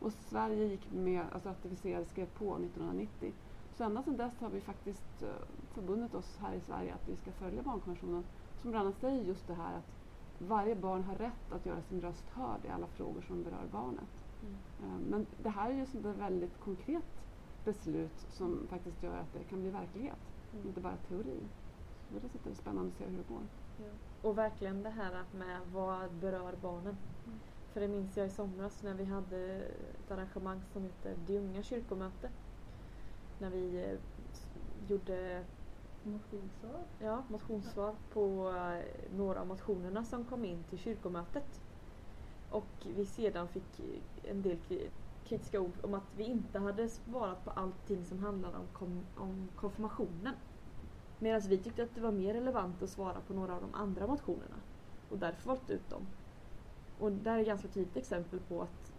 Och 0.00 0.12
Sverige 0.12 0.64
gick 0.64 0.92
med, 0.92 1.24
alltså 1.32 1.48
ratificerade, 1.48 2.04
skrev 2.04 2.26
på 2.26 2.44
1990. 2.56 3.32
Så 3.76 3.84
ända 3.84 4.02
sedan 4.02 4.16
dess 4.16 4.40
har 4.40 4.50
vi 4.50 4.60
faktiskt 4.60 5.22
eh, 5.22 5.28
förbundit 5.74 6.14
oss 6.14 6.38
här 6.40 6.54
i 6.54 6.60
Sverige 6.60 6.94
att 6.94 7.08
vi 7.08 7.16
ska 7.16 7.32
följa 7.32 7.62
barnkonventionen 7.62 8.24
som 8.62 8.70
bland 8.70 8.86
annat 8.86 9.00
säger 9.00 9.24
just 9.24 9.46
det 9.46 9.54
här 9.54 9.76
att 9.78 9.90
varje 10.38 10.74
barn 10.76 11.02
har 11.04 11.14
rätt 11.14 11.52
att 11.52 11.66
göra 11.66 11.82
sin 11.82 12.00
röst 12.00 12.24
hörd 12.30 12.60
i 12.64 12.68
alla 12.68 12.86
frågor 12.86 13.20
som 13.28 13.42
berör 13.42 13.66
barnet. 13.72 14.10
Mm. 14.42 14.54
Eh, 14.82 15.10
Men 15.10 15.26
det 15.42 15.48
här 15.48 15.70
är 15.70 15.74
ju 15.74 15.82
ett 15.82 15.94
väldigt 16.18 16.60
konkret 16.60 17.04
beslut 17.64 18.26
som 18.30 18.66
faktiskt 18.70 19.02
gör 19.02 19.16
att 19.16 19.32
det 19.32 19.44
kan 19.44 19.60
bli 19.60 19.70
verklighet, 19.70 20.18
Mm. 20.54 20.66
inte 20.68 20.80
bara 20.80 20.96
teori. 21.08 21.38
Så 22.08 22.14
det 22.44 22.50
är 22.50 22.54
spännande 22.54 22.88
att 22.88 22.94
se 22.98 23.04
hur 23.04 23.16
det 23.16 23.28
går. 23.28 23.42
Ja. 23.78 24.28
Och 24.28 24.38
verkligen 24.38 24.82
det 24.82 24.90
här 24.90 25.24
med 25.38 25.60
vad 25.72 26.12
berör 26.12 26.54
barnen. 26.62 26.96
Mm. 27.26 27.38
För 27.72 27.80
det 27.80 27.88
minns 27.88 28.16
jag 28.16 28.26
i 28.26 28.30
somras 28.30 28.82
när 28.82 28.94
vi 28.94 29.04
hade 29.04 29.38
ett 30.04 30.10
arrangemang 30.10 30.60
som 30.72 30.82
heter 30.82 31.16
Det 31.26 31.38
unga 31.38 31.62
kyrkomöte. 31.62 32.30
När 33.38 33.50
vi 33.50 33.84
eh, 33.90 33.98
gjorde 34.90 35.44
Motionssvar. 36.02 36.80
ja, 36.98 37.22
motionssvar 37.28 37.94
på 38.12 38.50
eh, 38.50 39.14
några 39.16 39.40
av 39.40 39.46
motionerna 39.46 40.04
som 40.04 40.24
kom 40.24 40.44
in 40.44 40.64
till 40.70 40.78
kyrkomötet. 40.78 41.60
Och 42.50 42.86
vi 42.96 43.06
sedan 43.06 43.48
fick 43.48 43.80
en 44.24 44.42
del 44.42 44.56
kritiska 45.24 45.60
ord 45.60 45.72
om 45.82 45.94
att 45.94 46.14
vi 46.16 46.24
inte 46.24 46.58
hade 46.58 46.88
svarat 46.88 47.44
på 47.44 47.50
allting 47.50 48.04
som 48.04 48.18
handlade 48.18 48.56
om, 48.58 48.66
kom, 48.72 49.06
om 49.16 49.48
konfirmationen. 49.56 50.34
Medan 51.18 51.40
vi 51.48 51.58
tyckte 51.58 51.82
att 51.82 51.94
det 51.94 52.00
var 52.00 52.12
mer 52.12 52.34
relevant 52.34 52.82
att 52.82 52.90
svara 52.90 53.20
på 53.20 53.34
några 53.34 53.54
av 53.54 53.60
de 53.60 53.74
andra 53.74 54.06
motionerna. 54.06 54.56
Och 55.08 55.18
därför 55.18 55.48
valt 55.48 55.70
ut 55.70 55.90
dem. 55.90 56.06
Och 56.98 57.12
där 57.12 57.36
är 57.36 57.40
ett 57.40 57.46
ganska 57.46 57.68
tydligt 57.68 57.96
exempel 57.96 58.40
på 58.40 58.62
att 58.62 58.92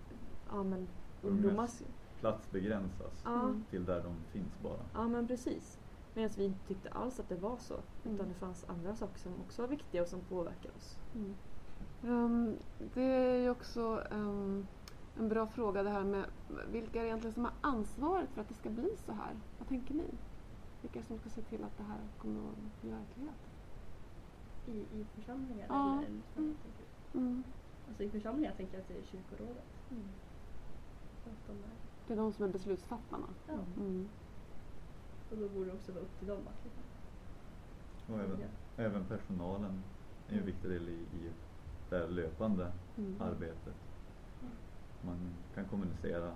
ja, 0.50 0.63
men, 0.63 0.88
ungdomar... 1.22 1.70
Plats 2.20 2.51
begränsas 2.51 3.22
Ja, 3.24 3.41
Mm. 3.44 3.63
till 3.70 3.86
där 3.86 4.03
de 4.03 4.15
finns 4.32 4.60
bara. 4.63 4.79
ja, 4.94 5.08
men 5.08 5.27
precis. 5.27 5.79
Medan 6.13 6.29
vi 6.38 6.44
inte 6.46 6.67
tyckte 6.67 6.89
alls 6.89 7.20
att 7.20 7.29
det 7.29 7.36
var 7.36 7.58
så. 7.58 7.74
Utan 8.03 8.15
Mm. 8.15 8.27
det 8.29 8.34
fanns 8.34 8.65
andra 8.70 8.96
saker 8.96 9.20
som 9.20 9.34
också 9.41 9.62
var 9.62 9.70
viktiga 9.70 10.01
och 10.01 10.08
som 10.08 10.22
påverkar 10.22 10.72
oss. 10.77 10.98
Ehm, 12.03 12.58
det 12.94 13.01
är 13.03 13.36
ju 13.38 13.50
också 13.50 14.03
ehm, 14.12 14.67
en 15.19 15.29
bra 15.29 15.48
fråga 15.48 15.84
det 15.84 15.89
här 15.89 16.03
med 16.03 16.25
vilka 16.72 17.00
är 17.00 17.03
det 17.03 17.07
egentligen 17.10 17.34
som 17.34 17.43
har 17.45 17.53
ansvaret 17.62 18.29
för 18.29 18.41
att 18.41 18.48
det 18.50 18.53
ska 18.53 18.69
bli 18.69 18.95
så 19.05 19.12
här? 19.12 19.36
Vad 19.60 19.67
tänker 19.67 19.93
ni? 19.93 20.10
Vilka 20.81 21.03
som 21.03 21.17
ska 21.17 21.29
se 21.29 21.41
till 21.41 21.63
att 21.63 21.77
det 21.77 21.84
här 21.84 22.00
kommer 22.17 22.39
att 22.50 22.81
bli 22.81 22.89
verklighet? 22.91 23.36
I, 24.67 25.00
i 25.00 25.05
församlingar 25.15 25.65
Ja. 25.69 25.93
eller 25.98 26.22
Mm. 26.38 26.55
Mm. 27.13 27.43
Alltså 27.88 28.03
i 28.03 28.10
församlingar 28.10 28.53
tänker 28.57 28.74
jag 28.74 28.81
att 28.81 28.88
det 28.88 28.93
är 28.98 29.03
kyrkorådet. 29.03 29.63
Att 31.25 31.48
de 31.48 31.51
är, 31.53 31.69
Det 32.07 32.13
är 32.13 32.17
de 32.17 32.31
som 32.34 32.45
är 32.45 32.50
beslutsfattarna. 32.50 33.27
ja. 33.48 33.53
Mm. 33.77 34.10
Och 35.31 35.38
då 35.38 35.50
borde 35.50 35.65
det 35.65 35.74
också 35.74 35.91
vara 35.91 36.01
upp 36.03 36.19
till 36.19 36.27
dem 36.27 36.38
att 36.48 36.63
liksom, 36.65 36.84
Och 38.15 38.19
även, 38.19 38.39
Ja. 38.39 38.84
även 38.84 39.05
personalen 39.05 39.84
är 40.29 40.34
ju 40.34 40.39
en 40.39 40.45
viktig 40.45 40.69
del 40.72 40.89
i, 40.89 40.93
i 40.93 41.31
det 41.89 41.98
här 41.98 42.07
löpande 42.07 42.72
Mm. 42.98 43.22
arbetet. 43.22 43.75
Man 45.05 45.17
kan 45.55 45.65
kommunicera 45.65 46.31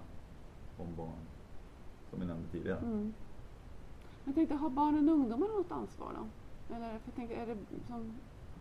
om 0.77 0.95
barn, 0.95 1.25
som 2.09 2.19
vi 2.19 2.25
nämnde 2.25 2.49
tidigare. 2.51 2.79
Mm. 2.79 3.13
Jag 4.25 4.35
tänkte, 4.35 4.55
har 4.55 4.69
barnen 4.69 5.09
och 5.09 5.15
ungdomarna 5.15 5.53
något 5.53 5.71
ansvar 5.71 6.13
då? 6.19 6.27
Eller 6.75 6.89
för 6.89 7.01
jag 7.05 7.15
tänker, 7.15 7.37
är 7.37 7.45
det 7.45 7.57
som, 7.87 8.13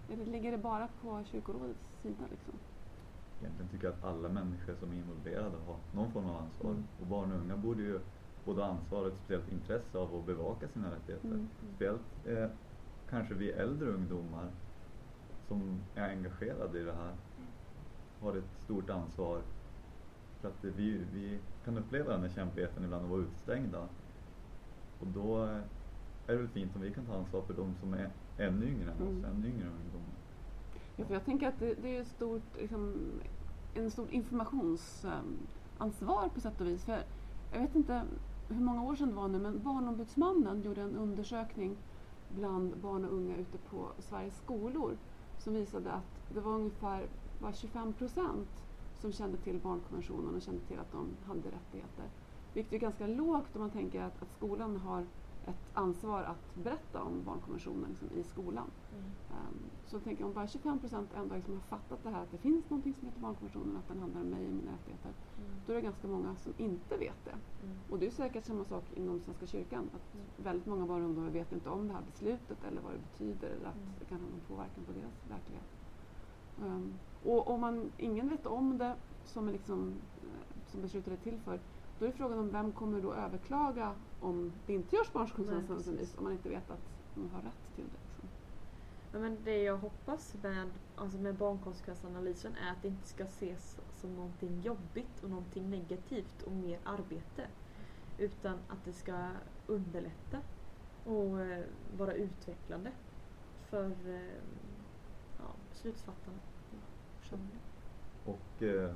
det, 0.08 0.24
ligger 0.24 0.52
det 0.52 0.58
bara 0.58 0.88
på 1.02 1.24
kyrkorådets 1.24 1.80
sida 2.02 2.24
liksom? 2.30 2.54
Egentligen 3.40 3.70
tycker 3.70 3.86
jag 3.86 3.94
att 3.94 4.04
alla 4.04 4.28
människor 4.28 4.74
som 4.80 4.92
är 4.92 4.96
involverade 4.96 5.56
har 5.66 5.76
någon 5.94 6.12
form 6.12 6.26
av 6.26 6.36
ansvar. 6.36 6.70
Mm. 6.70 6.84
Och 7.00 7.06
barn 7.06 7.32
och 7.32 7.38
unga 7.38 7.56
borde 7.56 7.82
ju 7.82 8.00
både 8.44 8.62
ha 8.62 8.68
ansvar 8.68 9.00
och 9.00 9.06
ett 9.06 9.16
speciellt 9.16 9.52
intresse 9.52 9.98
av 9.98 10.14
att 10.14 10.26
bevaka 10.26 10.68
sina 10.68 10.90
rättigheter. 10.90 11.28
Mm. 11.28 11.48
Speciellt 11.68 12.26
eh, 12.26 12.50
kanske 13.10 13.34
vi 13.34 13.50
äldre 13.50 13.88
ungdomar 13.88 14.50
som 15.48 15.80
är 15.94 16.08
engagerade 16.08 16.80
i 16.80 16.84
det 16.84 16.92
här 16.92 17.14
har 18.20 18.36
ett 18.36 18.50
stort 18.64 18.90
ansvar. 18.90 19.40
För 20.40 20.48
att 20.48 20.64
vi, 20.64 21.04
vi 21.12 21.38
kan 21.64 21.78
uppleva 21.78 22.12
den 22.12 22.22
här 22.22 22.28
kämpigheten 22.28 22.84
ibland 22.84 23.04
och 23.04 23.10
vara 23.10 23.20
utestängda. 23.20 23.88
Och 25.00 25.06
då 25.06 25.42
är 26.26 26.26
det 26.26 26.36
väl 26.36 26.48
fint 26.48 26.76
om 26.76 26.82
vi 26.82 26.94
kan 26.94 27.06
ta 27.06 27.14
ansvar 27.14 27.42
för 27.42 27.54
de 27.54 27.74
som 27.74 27.94
är 27.94 28.10
ännu 28.36 28.66
yngre 28.66 28.90
än 28.92 29.02
oss, 29.02 29.08
Mm. 29.08 29.24
ännu 29.24 29.48
yngre 29.48 29.68
ungdomar. 29.68 30.14
Ja, 30.96 31.04
för 31.04 31.14
jag 31.14 31.24
tänker 31.24 31.48
att 31.48 31.58
det, 31.58 31.74
det 31.74 31.96
är 31.96 32.00
ett 32.00 32.08
stort, 32.08 32.56
liksom, 32.56 32.94
en 33.74 33.90
stor 33.90 34.10
informationsansvar 34.10 36.28
på 36.34 36.40
sätt 36.40 36.60
och 36.60 36.66
vis. 36.66 36.84
För 36.84 37.02
jag 37.52 37.60
vet 37.60 37.74
inte 37.74 38.02
hur 38.48 38.60
många 38.60 38.82
år 38.82 38.96
sedan 38.96 39.08
det 39.08 39.14
var 39.14 39.28
nu, 39.28 39.38
men 39.38 39.62
Barnombudsmannen 39.62 40.62
gjorde 40.62 40.82
en 40.82 40.96
undersökning 40.96 41.76
bland 42.28 42.76
barn 42.76 43.04
och 43.04 43.12
unga 43.12 43.36
ute 43.36 43.58
på 43.58 43.92
Sveriges 43.98 44.36
skolor 44.36 44.96
som 45.38 45.54
visade 45.54 45.92
att 45.92 46.20
det 46.28 46.40
var 46.40 46.52
ungefär 46.52 47.08
bara 47.38 47.52
25 47.52 47.92
procent 47.92 48.48
som 49.00 49.12
kände 49.12 49.36
till 49.38 49.58
barnkonventionen 49.60 50.34
och 50.34 50.42
kände 50.42 50.60
till 50.66 50.78
att 50.78 50.92
de 50.92 51.16
hade 51.26 51.50
rättigheter. 51.50 52.10
Vilket 52.54 52.72
är 52.72 52.78
ganska 52.78 53.06
lågt 53.06 53.56
om 53.56 53.60
man 53.60 53.70
tänker 53.70 54.02
att, 54.02 54.22
att 54.22 54.32
skolan 54.32 54.76
har 54.76 55.06
ett 55.46 55.70
ansvar 55.72 56.22
att 56.22 56.54
berätta 56.54 57.02
om 57.02 57.24
barnkonventionen 57.24 57.90
liksom, 57.90 58.10
i 58.18 58.22
skolan. 58.24 58.70
Um, 59.30 59.70
så 59.86 60.00
tänker 60.00 60.24
om 60.24 60.32
bara 60.32 60.46
25 60.46 60.78
procent 60.78 61.10
ändå 61.14 61.34
liksom 61.34 61.54
har 61.54 61.60
fattat 61.60 62.02
det 62.02 62.10
här 62.10 62.22
att 62.22 62.30
det 62.30 62.38
finns 62.38 62.70
någonting 62.70 62.94
som 62.94 63.06
heter 63.06 63.20
barnkonventionen, 63.20 63.76
att 63.76 63.88
den 63.88 63.98
handlar 63.98 64.20
om 64.20 64.26
mig 64.26 64.46
och 64.46 64.52
mina 64.52 64.72
rättigheter. 64.72 65.12
Då 65.66 65.72
är 65.72 65.76
det 65.76 65.82
ganska 65.82 66.08
många 66.08 66.36
som 66.36 66.52
inte 66.56 66.96
vet 66.96 67.24
det. 67.24 67.36
Och 67.90 67.98
det 67.98 68.06
är 68.06 68.10
säkert 68.10 68.44
samma 68.46 68.64
sak 68.64 68.84
inom 68.94 69.20
Svenska 69.20 69.46
kyrkan. 69.46 69.90
Att 69.94 70.14
Mm. 70.14 70.26
väldigt 70.36 70.66
många 70.66 70.86
barn 70.86 71.02
och 71.02 71.08
ungdomar 71.08 71.30
vet 71.30 71.52
inte 71.52 71.68
om 71.68 71.88
det 71.88 71.94
här 71.94 72.02
beslutet 72.02 72.64
eller 72.64 72.80
vad 72.80 72.92
det 72.92 72.98
betyder 72.98 73.48
eller 73.50 73.66
att 73.68 73.76
Mm. 73.76 73.88
det 73.98 74.04
kan 74.04 74.20
ha 74.20 74.28
någon 74.28 74.40
påverkan 74.40 74.84
på 74.84 74.92
deras 74.92 75.26
verklighet. 75.30 75.64
Um, 76.62 76.98
och 77.24 77.50
om 77.50 77.60
man, 77.60 77.92
ingen 77.98 78.28
vet 78.28 78.46
om 78.46 78.78
det 78.78 78.94
som, 79.24 79.48
är 79.48 79.52
liksom, 79.52 79.94
eh, 80.22 80.70
som 80.70 80.82
beslutet 80.82 81.12
är 81.12 81.16
till 81.16 81.38
för, 81.38 81.60
då 81.98 82.06
är 82.06 82.10
frågan 82.10 82.38
om 82.38 82.50
vem 82.50 82.72
kommer 82.72 83.00
då 83.00 83.14
överklaga 83.14 83.94
om 84.20 84.52
det 84.66 84.72
inte 84.72 84.96
görs 84.96 85.12
barnkonsekvensanalys 85.12 86.18
om 86.18 86.24
man 86.24 86.32
inte 86.32 86.48
vet 86.48 86.70
att 86.70 86.98
man 87.14 87.30
har 87.30 87.42
rätt 87.42 87.74
till 87.74 87.84
det. 87.84 88.00
Liksom. 88.06 88.28
Ja, 89.12 89.18
men 89.18 89.38
det 89.44 89.62
jag 89.62 89.76
hoppas 89.76 90.34
med, 90.42 90.70
alltså 90.96 91.18
med 91.18 91.34
barnkonsekvensanalysen 91.34 92.52
är 92.56 92.70
att 92.70 92.82
det 92.82 92.88
inte 92.88 93.08
ska 93.08 93.24
ses 93.24 93.80
som 94.00 94.14
någonting 94.14 94.60
jobbigt 94.60 95.22
och 95.22 95.30
någonting 95.30 95.70
negativt 95.70 96.42
och 96.42 96.52
mer 96.52 96.78
arbete. 96.84 97.46
Utan 98.18 98.58
att 98.68 98.84
det 98.84 98.92
ska 98.92 99.28
underlätta 99.66 100.38
och 101.04 101.40
eh, 101.40 101.64
vara 101.96 102.12
utvecklande 102.12 102.92
för 103.70 103.90
eh, 104.14 104.42
ja, 105.38 105.44
beslutsfattarna 105.70 106.38
i 106.72 106.76
församlingen. 107.20 107.60
Och 108.24 108.62
eh, 108.62 108.94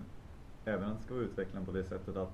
även 0.65 0.89
att 0.89 0.99
det 0.99 1.05
ska 1.05 1.15
vara 1.15 1.25
utvecklande 1.25 1.67
på 1.67 1.79
det 1.79 1.85
sättet 1.85 2.17
att 2.17 2.33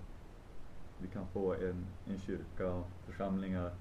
vi 0.98 1.08
kan 1.08 1.26
få 1.26 1.54
en, 1.54 1.86
en 2.06 2.18
kyrka 2.18 2.72
och 2.72 2.86
församlingar 3.06 3.72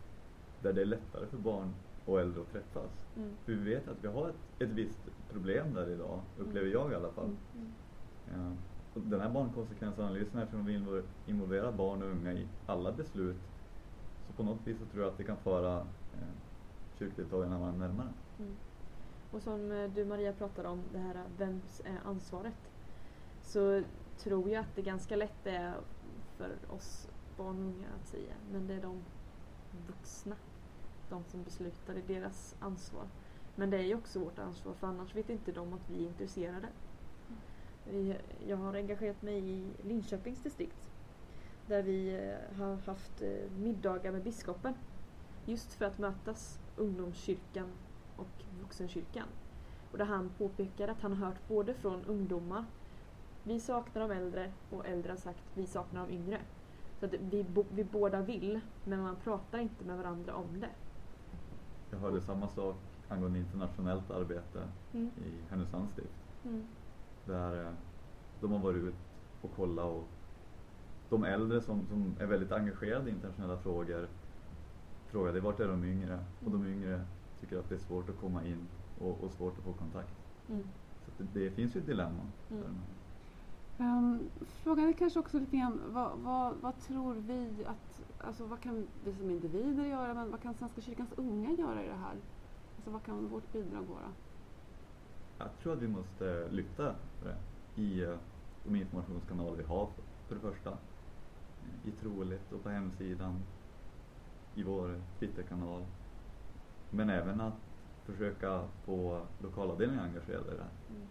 där 0.62 0.74
det 0.74 0.82
är 0.82 0.86
lättare 0.86 1.26
för 1.28 1.38
barn 1.38 1.74
och 2.06 2.22
äldre 2.22 2.42
att 2.42 2.52
träffas. 2.52 2.92
Mm. 3.16 3.38
För 3.46 3.52
vi 3.52 3.74
vet 3.74 3.88
att 3.88 4.04
vi 4.04 4.08
har 4.08 4.30
ett, 4.30 4.62
ett 4.62 4.70
visst 4.70 5.00
problem 5.30 5.74
där 5.74 5.90
idag, 5.90 6.22
upplever 6.38 6.68
jag 6.68 6.92
i 6.92 6.96
alla 6.96 7.12
fall. 7.12 7.36
Mm. 7.56 7.74
Ja. 8.34 8.56
Och 8.94 9.02
den 9.02 9.22
här 9.22 9.30
barnkonsekvensanalysen, 9.30 10.40
eftersom 10.42 10.66
vi 10.66 10.78
invol- 10.78 11.04
involverar 11.26 11.72
barn 11.72 12.04
och 12.04 12.10
unga 12.10 12.34
i 12.34 12.48
alla 12.66 12.92
beslut, 12.92 13.38
så 14.28 14.34
på 14.34 14.44
något 14.44 14.68
vis 14.68 14.80
så 14.80 14.86
tror 14.86 15.04
jag 15.04 15.12
att 15.12 15.18
det 15.18 15.24
kan 15.24 15.38
föra 15.38 15.78
eh, 16.14 16.36
kyrkdeltagarna 17.00 17.72
närmare. 17.72 18.14
Mm. 18.40 18.56
Och 19.32 19.42
som 19.42 19.72
eh, 19.72 19.90
du 19.90 20.06
Maria 20.06 20.34
pratade 20.34 20.70
om, 20.70 20.84
det 20.92 21.00
här 21.00 21.16
eh, 21.16 21.22
vems 21.38 21.82
är 21.86 22.00
ansvaret? 22.10 22.72
Så 23.44 23.84
tror 24.18 24.50
jag 24.50 24.62
att 24.62 24.76
det 24.76 24.82
ganska 24.82 25.16
lätt 25.16 25.48
är 25.48 25.74
för 26.38 26.52
oss 26.70 27.08
barn 27.38 27.60
och 27.60 27.66
unga 27.66 27.88
att 28.02 28.08
säga, 28.08 28.34
men 28.52 28.68
det 28.68 28.74
är 28.74 28.82
de 28.82 29.04
vuxna, 29.88 30.36
de 31.10 31.24
som 31.24 31.44
beslutar, 31.44 31.94
det 31.94 32.00
är 32.00 32.20
deras 32.20 32.56
ansvar. 32.60 33.08
Men 33.56 33.70
det 33.70 33.78
är 33.78 33.84
ju 33.84 33.96
också 33.96 34.20
vårt 34.20 34.40
ansvar, 34.40 34.74
för 34.74 34.88
annars 34.88 35.16
vet 35.16 35.30
inte 35.30 35.52
de 35.52 35.74
att 35.74 35.90
vi 35.90 36.04
är 36.04 36.08
intresserade. 36.08 36.68
Jag 38.48 38.58
har 38.58 38.74
engagerat 38.74 39.22
mig 39.22 39.50
i 39.50 39.72
Linköpings 39.84 40.44
distrikt 40.44 40.90
där 41.68 41.84
vi 41.84 42.30
har 42.58 42.76
haft 42.76 43.22
middagar 43.60 44.12
med 44.12 44.24
biskopen 44.24 44.74
just 45.46 45.74
för 45.74 45.86
att 45.86 45.98
mötas, 45.98 46.60
ungdomskyrkan 46.76 47.72
och 48.18 48.44
vuxenkyrkan. 48.62 49.28
Och 49.92 49.98
där 49.98 50.06
han 50.06 50.30
påpekar 50.38 50.88
att 50.88 51.02
han 51.02 51.14
har 51.14 51.28
hört 51.28 51.48
både 51.48 51.74
från 51.74 52.06
ungdomar, 52.06 52.66
vi 53.44 53.60
saknar 53.60 54.02
de 54.10 54.16
äldre, 54.16 54.52
och 54.70 54.86
äldre 54.86 55.12
har 55.12 55.18
sagt, 55.18 55.44
vi 55.54 55.66
saknar 55.68 56.08
de 56.08 56.14
yngre. 56.14 56.42
Så 57.00 57.06
att 57.06 57.14
vi, 57.14 57.44
bo, 57.44 57.66
vi 57.72 57.84
båda 57.84 58.22
vill, 58.22 58.60
men 58.84 59.02
man 59.02 59.16
pratar 59.16 59.60
inte 59.60 59.86
med 59.86 59.98
varandra 59.98 60.36
om 60.36 60.60
det. 60.60 60.70
Jag 61.92 61.98
hörde 61.98 62.22
samma 62.22 62.48
sak 62.48 62.76
angående 63.10 63.40
internationellt 63.40 64.12
arbete 64.12 64.68
Mm. 64.94 65.08
i 65.08 65.50
Härnösands 65.50 65.92
stift. 65.94 66.14
Mm. 66.46 66.64
Där 67.26 67.66
eh, 67.66 67.72
de 68.42 68.52
har 68.52 68.60
varit 68.60 68.84
ut 68.84 68.96
och 69.42 69.52
kollat 69.56 69.86
och 69.86 70.08
de 71.10 71.24
äldre 71.24 71.62
som, 71.62 71.86
som 71.88 72.16
är 72.20 72.26
väldigt 72.26 72.52
engagerade 72.52 73.10
i 73.10 73.14
internationella 73.14 73.58
frågor 73.58 74.08
frågar 75.08 75.32
dig 75.32 75.42
vart 75.42 75.60
är 75.60 75.68
de 75.68 75.84
yngre? 75.84 76.20
Och 76.46 76.52
de 76.52 76.68
yngre 76.68 77.02
tycker 77.42 77.60
att 77.60 77.70
det 77.70 77.76
är 77.76 77.80
svårt 77.80 78.10
att 78.10 78.20
komma 78.22 78.46
in 78.46 78.68
och, 79.00 79.24
och 79.24 79.32
svårt 79.32 79.58
att 79.58 79.64
få 79.64 79.74
kontakt. 79.74 80.14
Mm. 80.50 80.64
Så 81.06 81.12
det, 81.18 81.40
det 81.40 81.52
finns 81.52 81.76
ju 81.76 81.80
ett 81.80 81.86
dilemma. 81.86 82.22
för 82.48 82.56
Mm. 82.56 82.78
Um, 83.80 84.30
frågan 84.40 84.90
är 84.90 84.94
kanske 84.94 85.20
också 85.20 85.40
lite 85.40 85.58
grann 85.58 85.82
vad, 85.88 86.20
vad, 86.20 86.56
vad 86.62 86.80
tror 86.80 87.14
vi 87.14 87.66
att, 87.66 88.02
alltså 88.18 88.46
vad 88.46 88.62
kan 88.62 88.88
vi 89.04 89.14
som 89.14 89.30
individer 89.30 89.86
göra 89.86 90.14
men 90.14 90.32
vad 90.32 90.42
kan 90.42 90.54
Svenska 90.54 90.82
kyrkans 90.82 91.10
unga 91.16 91.52
göra 91.52 91.84
i 91.84 91.88
det 91.88 91.94
här? 91.94 92.16
Alltså 92.76 92.92
vad 92.92 93.04
kan 93.04 93.28
vårt 93.28 93.54
bidrag 93.54 93.82
vara? 93.82 94.12
Jag 95.38 95.48
tror 95.62 95.74
att 95.74 95.82
vi 95.82 95.88
måste 95.88 96.48
lyfta 96.52 96.96
det 97.24 97.36
i 97.82 98.04
eh, 98.04 98.16
de 98.64 98.76
informationskanaler 98.76 99.58
vi 99.58 99.64
har 99.64 99.90
för 100.28 100.36
det 100.36 100.42
första. 100.42 100.78
I 101.86 101.92
Troligt 101.92 102.52
och 102.52 102.64
på 102.64 102.70
hemsidan, 102.70 103.40
i 104.56 104.64
vår 104.64 105.02
Twitterkanal. 105.20 105.86
Men 106.90 107.10
även 107.10 107.42
att 107.42 107.54
försöka 108.06 108.64
få 108.86 109.22
lokalavdelningen 109.40 110.04
engagerade 110.04 110.52
i 110.54 110.56
det 110.58 110.64
här. 110.64 110.72
Mm. 110.90 111.08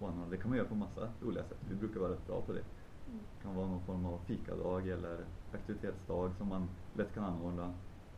Anordna. 0.00 0.30
Det 0.30 0.36
kan 0.36 0.48
man 0.48 0.58
göra 0.58 0.68
på 0.68 0.74
massa 0.74 1.08
roliga 1.22 1.44
sätt. 1.44 1.58
Vi 1.68 1.74
brukar 1.74 2.00
vara 2.00 2.12
rätt 2.12 2.26
bra 2.26 2.40
på 2.40 2.52
det. 2.52 2.60
Mm. 3.08 3.18
Det 3.36 3.42
kan 3.42 3.54
vara 3.56 3.66
någon 3.66 3.82
form 3.82 4.06
av 4.06 4.18
fikadag 4.26 4.88
eller 4.88 5.24
aktivitetsdag 5.52 6.32
som 6.38 6.48
man 6.48 6.68
lätt 6.96 7.14
kan 7.14 7.24
anordna. 7.24 7.74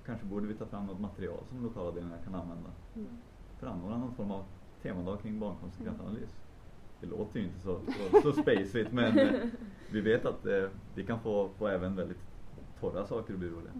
Kanske 0.06 0.26
borde 0.26 0.46
vi 0.46 0.54
ta 0.54 0.66
fram 0.66 0.86
något 0.86 1.00
material 1.00 1.38
som 1.48 1.62
lokalavdelningarna 1.62 2.22
kan 2.22 2.34
använda 2.34 2.70
Mm. 2.96 3.08
för 3.58 3.66
att 3.66 3.72
anordna 3.72 3.98
någon 3.98 4.14
form 4.14 4.30
av 4.30 4.44
temadag 4.82 5.20
kring 5.22 5.40
barnkonsekvensanalys. 5.40 6.30
Det 7.00 7.06
låter 7.06 7.38
ju 7.40 7.44
inte 7.46 7.60
så, 7.60 7.80
så, 8.12 8.20
så 8.22 8.32
spacigt 8.42 8.92
men 8.92 9.18
eh, 9.18 9.40
vi 9.92 10.00
vet 10.00 10.26
att 10.26 10.46
eh, 10.46 10.64
vi 10.94 11.06
kan 11.06 11.20
få, 11.20 11.48
få 11.58 11.66
även 11.66 11.96
väldigt 11.96 12.18
torra 12.80 13.06
saker 13.06 13.32
att 13.32 13.38
bli 13.38 13.48
roliga. 13.48 13.72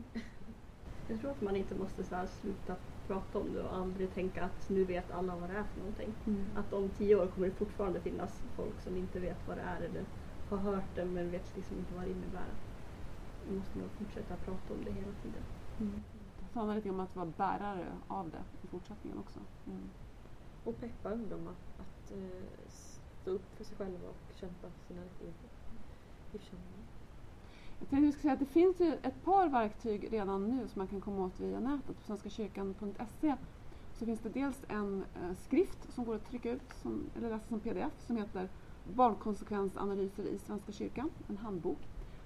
Jag 1.11 1.21
tror 1.21 1.31
att 1.31 1.41
man 1.41 1.57
inte 1.57 1.75
måste 1.75 2.05
så 2.05 2.15
här 2.15 2.27
sluta 2.27 2.77
prata 3.07 3.39
om 3.39 3.53
det 3.53 3.63
och 3.63 3.77
aldrig 3.77 4.15
tänka 4.15 4.45
att 4.45 4.69
nu 4.69 4.85
vet 4.85 5.11
alla 5.11 5.37
vad 5.37 5.51
det 5.51 5.57
är 5.57 5.65
för 5.65 5.79
någonting. 5.79 6.15
Mm. 6.27 6.57
Att 6.57 6.73
om 6.73 6.91
tio 6.91 7.17
år 7.17 7.27
kommer 7.27 7.47
det 7.49 7.55
fortfarande 7.55 8.01
finnas 8.01 8.43
folk 8.55 8.81
som 8.81 8.97
inte 8.97 9.21
vet 9.21 9.47
vad 9.47 9.57
det 9.57 9.63
är 9.63 9.81
eller 9.81 10.05
har 10.49 10.57
hört 10.57 10.95
det 10.95 11.05
men 11.05 11.31
vet 11.31 11.57
liksom 11.57 11.79
inte 11.79 11.95
vad 11.95 12.05
det 12.05 12.11
innebär. 12.11 12.55
Vi 13.47 13.57
måste 13.57 13.79
nog 13.79 13.91
fortsätta 13.91 14.37
prata 14.37 14.75
om 14.75 14.85
det 14.85 14.93
hela 14.93 15.13
tiden. 15.23 15.43
Mm. 15.81 16.05
Det 16.39 16.59
handlar 16.59 16.75
lite 16.77 16.91
om 16.91 17.01
att 17.01 17.17
vara 17.17 17.27
bärare 17.27 17.87
av 18.09 18.31
det 18.31 18.45
i 18.63 18.67
fortsättningen 18.67 19.19
också. 19.19 19.41
Mm. 19.67 19.91
Och 20.65 20.81
peppa 20.81 21.11
ungdomar 21.11 21.55
att 21.79 22.11
eh, 22.11 22.71
stå 23.23 23.31
upp 23.31 23.57
för 23.57 23.65
sig 23.65 23.77
själva 23.77 24.09
och 24.09 24.33
kämpa 24.35 24.71
för 24.71 24.87
sina 24.87 25.05
rättigheter. 25.05 25.51
Jag 27.81 27.89
tänkte 27.89 28.07
vi 28.07 28.13
ska 28.13 28.23
säga 28.23 28.33
att 28.33 28.39
det 28.39 28.47
finns 28.47 28.81
ju 28.81 28.93
ett 29.03 29.25
par 29.25 29.49
verktyg 29.49 30.13
redan 30.13 30.49
nu 30.49 30.69
som 30.69 30.81
man 30.81 30.89
kan 30.89 31.01
komma 31.01 31.25
åt 31.25 31.41
via 31.41 31.61
nätet. 31.61 31.97
På 31.99 32.05
svenskakyrkan.se 32.05 33.37
så 33.99 34.07
finns 34.07 34.21
det 34.21 34.29
dels 34.29 34.65
en 34.69 35.05
eh, 35.15 35.37
skrift 35.37 35.93
som 35.95 36.05
går 36.05 36.15
att 36.15 36.29
trycka 36.31 36.51
ut 36.51 36.73
som, 36.83 37.11
eller 37.17 37.31
läsa 37.31 37.49
som 37.49 37.61
pdf 37.61 37.93
som 38.07 38.17
heter 38.17 38.49
Barnkonsekvensanalyser 38.85 40.25
i 40.25 40.39
Svenska 40.39 40.73
kyrkan, 40.73 41.11
en 41.29 41.37
handbok. 41.37 41.79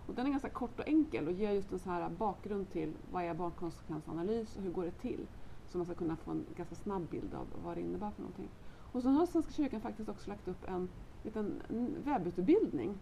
Och 0.07 0.15
den 0.15 0.27
är 0.27 0.31
ganska 0.31 0.49
kort 0.49 0.81
och 0.81 0.89
enkel 0.89 1.27
och 1.27 1.33
ger 1.33 1.53
just 1.53 1.73
en 1.73 1.79
så 1.79 1.91
här 1.91 2.11
bakgrund 2.11 2.71
till 2.71 2.93
vad 3.11 3.25
är 3.25 3.35
barnkonsekvensanalys 3.35 4.57
och 4.57 4.63
hur 4.63 4.71
går 4.71 4.85
det 4.85 4.91
till? 5.01 5.27
Så 5.67 5.79
man 5.79 5.87
ska 5.87 5.95
kunna 5.95 6.17
få 6.17 6.31
en 6.31 6.45
ganska 6.57 6.75
snabb 6.75 7.09
bild 7.11 7.35
av 7.35 7.47
vad 7.65 7.77
det 7.77 7.81
innebär 7.81 8.11
för 8.11 8.23
någonting. 8.23 8.49
Och 8.93 9.03
så 9.03 9.09
har 9.09 9.27
Svenska 9.27 9.53
kyrkan 9.53 9.81
faktiskt 9.81 10.09
också 10.09 10.31
lagt 10.31 10.49
upp 10.49 10.69
en 10.69 10.89
liten 11.23 11.63
webbutbildning 12.05 12.99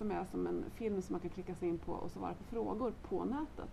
som 0.00 0.10
är 0.10 0.24
som 0.24 0.46
en 0.46 0.64
film 0.70 1.02
som 1.02 1.12
man 1.14 1.20
kan 1.20 1.30
klicka 1.30 1.54
sig 1.54 1.68
in 1.68 1.78
på 1.78 1.92
och 1.92 2.10
svara 2.10 2.34
på 2.34 2.44
frågor 2.44 2.92
på 3.08 3.24
nätet. 3.24 3.70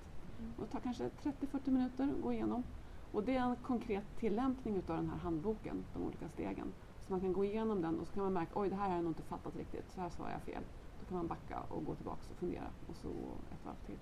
Och 0.58 0.66
det 0.66 0.72
tar 0.72 0.80
kanske 0.80 1.10
30-40 1.24 1.72
minuter 1.72 2.04
att 2.04 2.22
gå 2.22 2.34
igenom. 2.34 2.64
Och 3.12 3.24
det 3.24 3.36
är 3.36 3.42
en 3.42 3.56
konkret 3.56 4.04
tillämpning 4.20 4.76
utav 4.76 4.96
den 4.96 5.10
här 5.10 5.18
handboken, 5.18 5.86
de 5.94 6.04
olika 6.04 6.30
stegen. 6.30 6.74
Så 7.02 7.14
man 7.14 7.22
kan 7.22 7.34
gå 7.34 7.46
igenom 7.46 7.82
den 7.82 8.00
och 8.00 8.08
så 8.08 8.14
kan 8.14 8.24
man 8.24 8.34
märka 8.34 8.60
oj 8.60 8.70
det 8.70 8.76
här 8.76 8.90
har 8.90 8.96
jag 8.96 9.04
nog 9.04 9.12
inte 9.12 9.24
fattat 9.24 9.56
riktigt, 9.56 9.92
så 9.92 10.02
här 10.02 10.10
svarar 10.10 10.32
jag 10.32 10.42
fel. 10.42 10.64
Då 11.00 11.06
kan 11.06 11.18
man 11.18 11.28
backa 11.28 11.60
och 11.70 11.86
gå 11.86 11.96
tillbaka 11.96 12.22
och 12.32 12.38
fundera 12.38 12.68
och 12.90 12.96
så 12.96 13.10
ett 13.52 13.66
varv 13.66 13.86
till. 13.86 14.00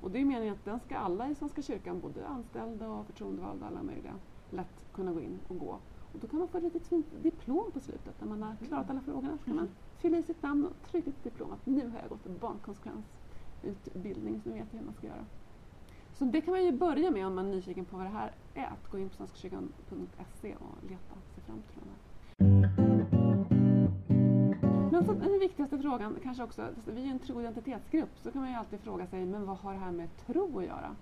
Och 0.00 0.10
det 0.10 0.20
är 0.20 0.24
meningen 0.24 0.54
att 0.54 0.64
den 0.64 0.80
ska 0.80 0.96
alla 0.96 1.28
i 1.28 1.34
Svenska 1.34 1.62
kyrkan, 1.62 2.00
både 2.00 2.26
anställda 2.26 2.88
och 2.88 3.06
förtroendevalda, 3.06 3.66
alla 3.66 3.82
möjliga, 3.82 4.14
lätt 4.50 4.92
kunna 4.92 5.12
gå 5.12 5.20
in 5.20 5.38
och 5.48 5.58
gå. 5.58 5.78
Och 6.14 6.20
då 6.20 6.26
kan 6.26 6.38
man 6.38 6.48
få 6.48 6.58
ett 6.58 6.64
litet 6.64 6.86
fint 6.86 7.06
diplom 7.22 7.70
på 7.72 7.80
slutet 7.80 8.20
när 8.20 8.28
man 8.28 8.42
har 8.42 8.56
klarat 8.56 8.90
alla 8.90 9.00
frågorna. 9.00 9.38
Så 9.38 9.44
kan 9.44 9.56
man 9.56 9.68
fylla 9.98 10.18
i 10.18 10.22
sitt 10.22 10.42
namn 10.42 10.66
och 10.66 10.82
trycka 10.90 11.10
ett 11.10 11.24
diplom 11.24 11.52
att 11.52 11.66
nu 11.66 11.88
har 11.88 12.00
jag 12.00 12.08
gått 12.08 12.26
en 12.26 12.38
barnkonsekvensutbildning 12.38 14.40
så 14.40 14.48
nu 14.48 14.54
vet 14.54 14.66
jag 14.72 14.78
hur 14.78 14.86
man 14.86 14.94
ska 14.94 15.06
göra. 15.06 15.24
Så 16.12 16.24
det 16.24 16.40
kan 16.40 16.52
man 16.52 16.64
ju 16.64 16.72
börja 16.72 17.10
med 17.10 17.26
om 17.26 17.34
man 17.34 17.46
är 17.46 17.50
nyfiken 17.50 17.84
på 17.84 17.96
vad 17.96 18.06
det 18.06 18.10
här 18.10 18.32
är. 18.54 18.66
Att 18.66 18.90
gå 18.90 18.98
in 18.98 19.08
på 19.08 19.14
svenskakyrkan.se 19.14 20.54
och 20.54 20.90
leta 20.90 21.14
sig 21.34 21.42
fram 21.46 21.62
till 21.62 21.80
den 21.80 21.88
här. 21.88 21.98
Men 24.92 25.04
så 25.04 25.12
den 25.12 25.38
viktigaste 25.40 25.78
frågan 25.78 26.16
kanske 26.22 26.42
också, 26.42 26.68
vi 26.86 27.00
är 27.00 27.04
ju 27.04 27.10
en 27.10 27.18
tro 27.18 27.40
identitetsgrupp, 27.40 28.18
så 28.18 28.30
kan 28.30 28.40
man 28.40 28.50
ju 28.50 28.56
alltid 28.56 28.80
fråga 28.80 29.06
sig, 29.06 29.26
men 29.26 29.46
vad 29.46 29.56
har 29.56 29.72
det 29.72 29.78
här 29.78 29.92
med 29.92 30.16
tro 30.16 30.58
att 30.58 30.64
göra? 30.64 30.96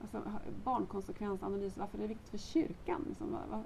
Alltså, 0.00 0.22
barnkonsekvensanalys, 0.64 1.76
varför 1.76 1.98
är 1.98 2.02
det 2.02 2.08
viktigt 2.08 2.28
för 2.28 2.38
kyrkan? 2.38 3.04
Liksom, 3.08 3.36
vad, 3.50 3.64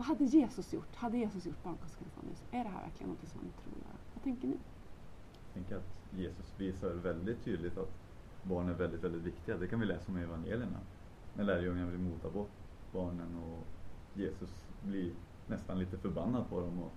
vad, 0.00 0.06
hade 0.06 0.24
Jesus 0.24 0.72
gjort? 0.72 0.96
Hade 0.96 1.18
Jesus 1.18 1.46
gjort 1.46 1.62
barnkonsekvensanalys? 1.62 2.42
Är 2.50 2.64
det 2.64 2.70
här 2.70 2.82
verkligen 2.82 3.10
något 3.10 3.28
som 3.28 3.40
man 3.40 3.52
tror 3.62 3.74
göra? 3.74 3.98
Vad 4.14 4.22
tänker 4.24 4.48
ni? 4.48 4.56
Jag 5.44 5.54
tänker 5.54 5.76
att 5.76 6.18
Jesus 6.18 6.54
visar 6.58 6.90
väldigt 6.90 7.44
tydligt 7.44 7.78
att 7.78 7.92
barn 8.42 8.68
är 8.68 8.74
väldigt, 8.74 9.04
väldigt 9.04 9.22
viktiga. 9.22 9.56
Det 9.56 9.68
kan 9.68 9.80
vi 9.80 9.86
läsa 9.86 10.12
om 10.12 10.18
i 10.18 10.22
evangelierna. 10.22 10.78
När 11.34 11.44
lärjungarna 11.44 11.90
vill 11.90 12.00
mota 12.00 12.30
bort 12.30 12.50
barnen 12.92 13.36
och 13.36 13.64
Jesus 14.14 14.64
blir 14.82 15.12
nästan 15.46 15.78
lite 15.78 15.98
förbannad 15.98 16.48
på 16.48 16.60
dem 16.60 16.82
och 16.82 16.92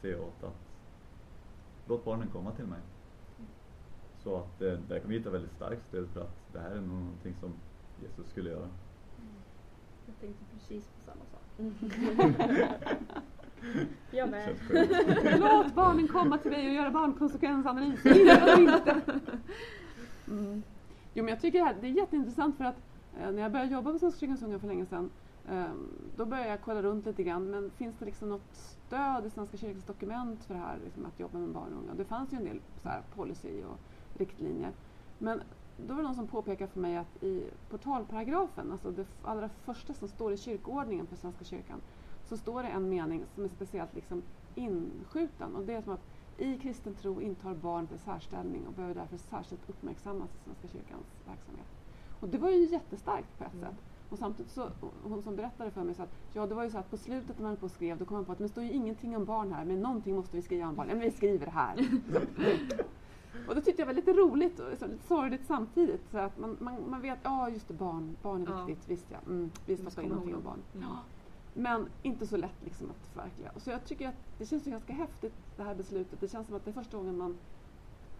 säger 0.00 0.20
åt 0.20 0.44
att 0.44 0.60
låt 1.86 2.04
barnen 2.04 2.28
komma 2.28 2.52
till 2.52 2.66
mig. 2.66 2.80
Så 4.22 4.36
att 4.36 4.62
eh, 4.62 4.78
där 4.88 4.98
kan 5.00 5.10
vi 5.10 5.18
hitta 5.18 5.30
väldigt 5.30 5.52
starkt 5.52 5.86
stöd 5.88 6.08
för 6.08 6.20
att 6.20 6.52
det 6.52 6.60
här 6.60 6.70
är 6.70 6.80
nog 6.80 7.02
någonting 7.02 7.34
som 7.40 7.52
Jesus 8.02 8.30
skulle 8.30 8.50
göra. 8.50 8.68
Jag 10.06 10.20
tänkte 10.20 10.44
precis 10.52 10.84
på 10.88 11.00
samma 11.00 11.24
sak. 11.24 11.41
Jag 14.10 14.30
med. 14.30 14.56
Låt 15.38 15.74
barnen 15.74 16.08
komma 16.08 16.38
till 16.38 16.50
dig 16.50 16.68
och 16.68 16.74
göra 16.74 16.90
barnkonsekvensanalys. 16.90 18.06
Inte 18.06 18.52
och 18.52 18.58
inte. 18.58 19.00
Mm. 20.28 20.62
Jo, 21.14 21.24
men 21.24 21.28
jag 21.28 21.40
tycker 21.40 21.58
det, 21.58 21.64
här, 21.64 21.76
det 21.80 21.86
är 21.86 21.90
jätteintressant 21.90 22.56
för 22.56 22.64
att 22.64 22.76
eh, 23.20 23.30
när 23.30 23.42
jag 23.42 23.52
började 23.52 23.72
jobba 23.72 23.92
på 23.92 23.98
Svenska 23.98 24.20
kyrkans 24.20 24.42
unga 24.42 24.58
för 24.58 24.68
länge 24.68 24.86
sedan 24.86 25.10
eh, 25.48 25.64
då 26.16 26.24
började 26.24 26.48
jag 26.48 26.60
kolla 26.60 26.82
runt 26.82 27.06
lite 27.06 27.22
grann. 27.22 27.50
Men 27.50 27.70
finns 27.70 27.96
det 27.98 28.04
liksom 28.04 28.28
något 28.28 28.48
stöd 28.52 29.26
i 29.26 29.30
Svenska 29.30 29.56
kyrkans 29.56 29.84
dokument 29.84 30.44
för 30.44 30.54
det 30.54 30.60
här 30.60 30.78
liksom 30.84 31.06
att 31.06 31.20
jobba 31.20 31.38
med 31.38 31.48
barn 31.48 31.72
och 31.72 31.82
unga? 31.82 31.94
Det 31.94 32.04
fanns 32.04 32.32
ju 32.32 32.36
en 32.36 32.44
del 32.44 32.60
så 32.82 32.88
här, 32.88 33.02
policy 33.14 33.62
och 33.62 33.78
riktlinjer. 34.20 34.70
Men 35.18 35.40
då 35.76 35.94
var 35.94 35.96
det 35.96 36.06
någon 36.08 36.14
som 36.14 36.26
påpekade 36.26 36.70
för 36.72 36.80
mig 36.80 36.96
att 36.96 37.22
i 37.22 37.44
portalparagrafen, 37.68 38.72
alltså 38.72 38.90
det 38.90 39.06
allra 39.22 39.48
första 39.48 39.94
som 39.94 40.08
står 40.08 40.32
i 40.32 40.36
kyrkoordningen 40.36 41.06
för 41.06 41.16
Svenska 41.16 41.44
kyrkan, 41.44 41.80
så 42.28 42.36
står 42.36 42.62
det 42.62 42.68
en 42.68 42.88
mening 42.88 43.24
som 43.34 43.44
är 43.44 43.48
speciellt 43.48 43.94
liksom 43.94 44.22
inskjuten 44.54 45.56
och 45.56 45.64
det 45.64 45.74
är 45.74 45.82
som 45.82 45.92
att 45.92 46.04
i 46.38 46.58
kristen 46.58 46.94
tro 46.94 47.20
intar 47.20 47.54
barn 47.54 47.88
en 47.92 47.98
särställning 47.98 48.66
och 48.66 48.72
behöver 48.72 48.94
därför 48.94 49.16
särskilt 49.16 49.70
uppmärksammas 49.70 50.30
i 50.30 50.38
Svenska 50.44 50.68
kyrkans 50.68 51.06
verksamhet. 51.26 51.66
Och 52.20 52.28
det 52.28 52.38
var 52.38 52.50
ju 52.50 52.64
jättestarkt 52.64 53.38
på 53.38 53.44
ett 53.44 53.54
Mm. 53.54 53.64
sätt. 53.66 53.76
Och 54.10 54.18
samtidigt 54.18 54.52
så, 54.52 54.68
hon 55.02 55.22
som 55.22 55.36
berättade 55.36 55.70
för 55.70 55.84
mig 55.84 55.94
så 55.94 56.02
att 56.02 56.14
ja 56.32 56.46
det 56.46 56.54
var 56.54 56.64
ju 56.64 56.70
så 56.70 56.78
att 56.78 56.90
på 56.90 56.96
slutet 56.96 57.38
när 57.38 57.44
man 57.48 57.56
på 57.56 57.68
skrev 57.68 57.98
då 57.98 58.04
kom 58.04 58.14
man 58.16 58.24
på 58.24 58.32
att 58.32 58.38
men 58.38 58.46
det 58.48 58.52
står 58.52 58.64
ju 58.64 58.72
ingenting 58.72 59.16
om 59.16 59.24
barn 59.24 59.52
här 59.52 59.64
men 59.64 59.80
någonting 59.80 60.16
måste 60.16 60.36
vi 60.36 60.42
skriva 60.42 60.68
om 60.68 60.74
barn. 60.74 60.88
Ja 60.88 60.94
men 60.94 61.04
vi 61.04 61.10
skriver 61.10 61.46
det 61.46 61.52
här. 61.52 61.76
och 63.48 63.54
det 63.54 63.60
tyckte 63.62 63.82
jag 63.82 63.86
var 63.86 63.94
lite 63.94 64.12
roligt 64.12 64.58
och 64.60 64.78
så 64.78 64.86
lite 64.86 65.06
sorgligt 65.06 65.46
samtidigt. 65.46 66.10
Så 66.10 66.18
att 66.18 66.38
man, 66.38 66.56
man, 66.60 66.90
man 66.90 67.00
vet, 67.00 67.18
ja 67.22 67.48
just 67.50 67.68
det 67.68 67.74
barn, 67.74 68.16
barn 68.22 68.46
är 68.46 68.50
Ja. 68.50 68.64
viktigt, 68.64 68.88
visst 68.88 69.06
ja. 69.10 69.18
Mm, 69.26 69.50
vi 69.66 69.76
stoppar 69.76 70.02
in 70.02 70.08
någonting 70.08 70.34
om 70.34 70.42
barn. 70.42 70.58
Mm. 70.74 70.88
Ja. 70.88 70.98
Men 71.54 71.86
inte 72.02 72.26
så 72.26 72.36
lätt 72.36 72.62
liksom 72.64 72.90
att 72.90 73.06
förverkliga. 73.12 73.52
Så 73.56 73.70
jag 73.70 73.84
tycker 73.84 74.08
att 74.08 74.14
det 74.38 74.46
känns 74.46 74.66
ju 74.66 74.70
ganska 74.70 74.92
häftigt 74.92 75.34
det 75.56 75.62
här 75.62 75.74
beslutet. 75.74 76.20
Det 76.20 76.28
känns 76.28 76.46
som 76.46 76.56
att 76.56 76.64
det 76.64 76.70
är 76.70 76.72
första 76.72 76.96
gången 76.96 77.18
man 77.18 77.36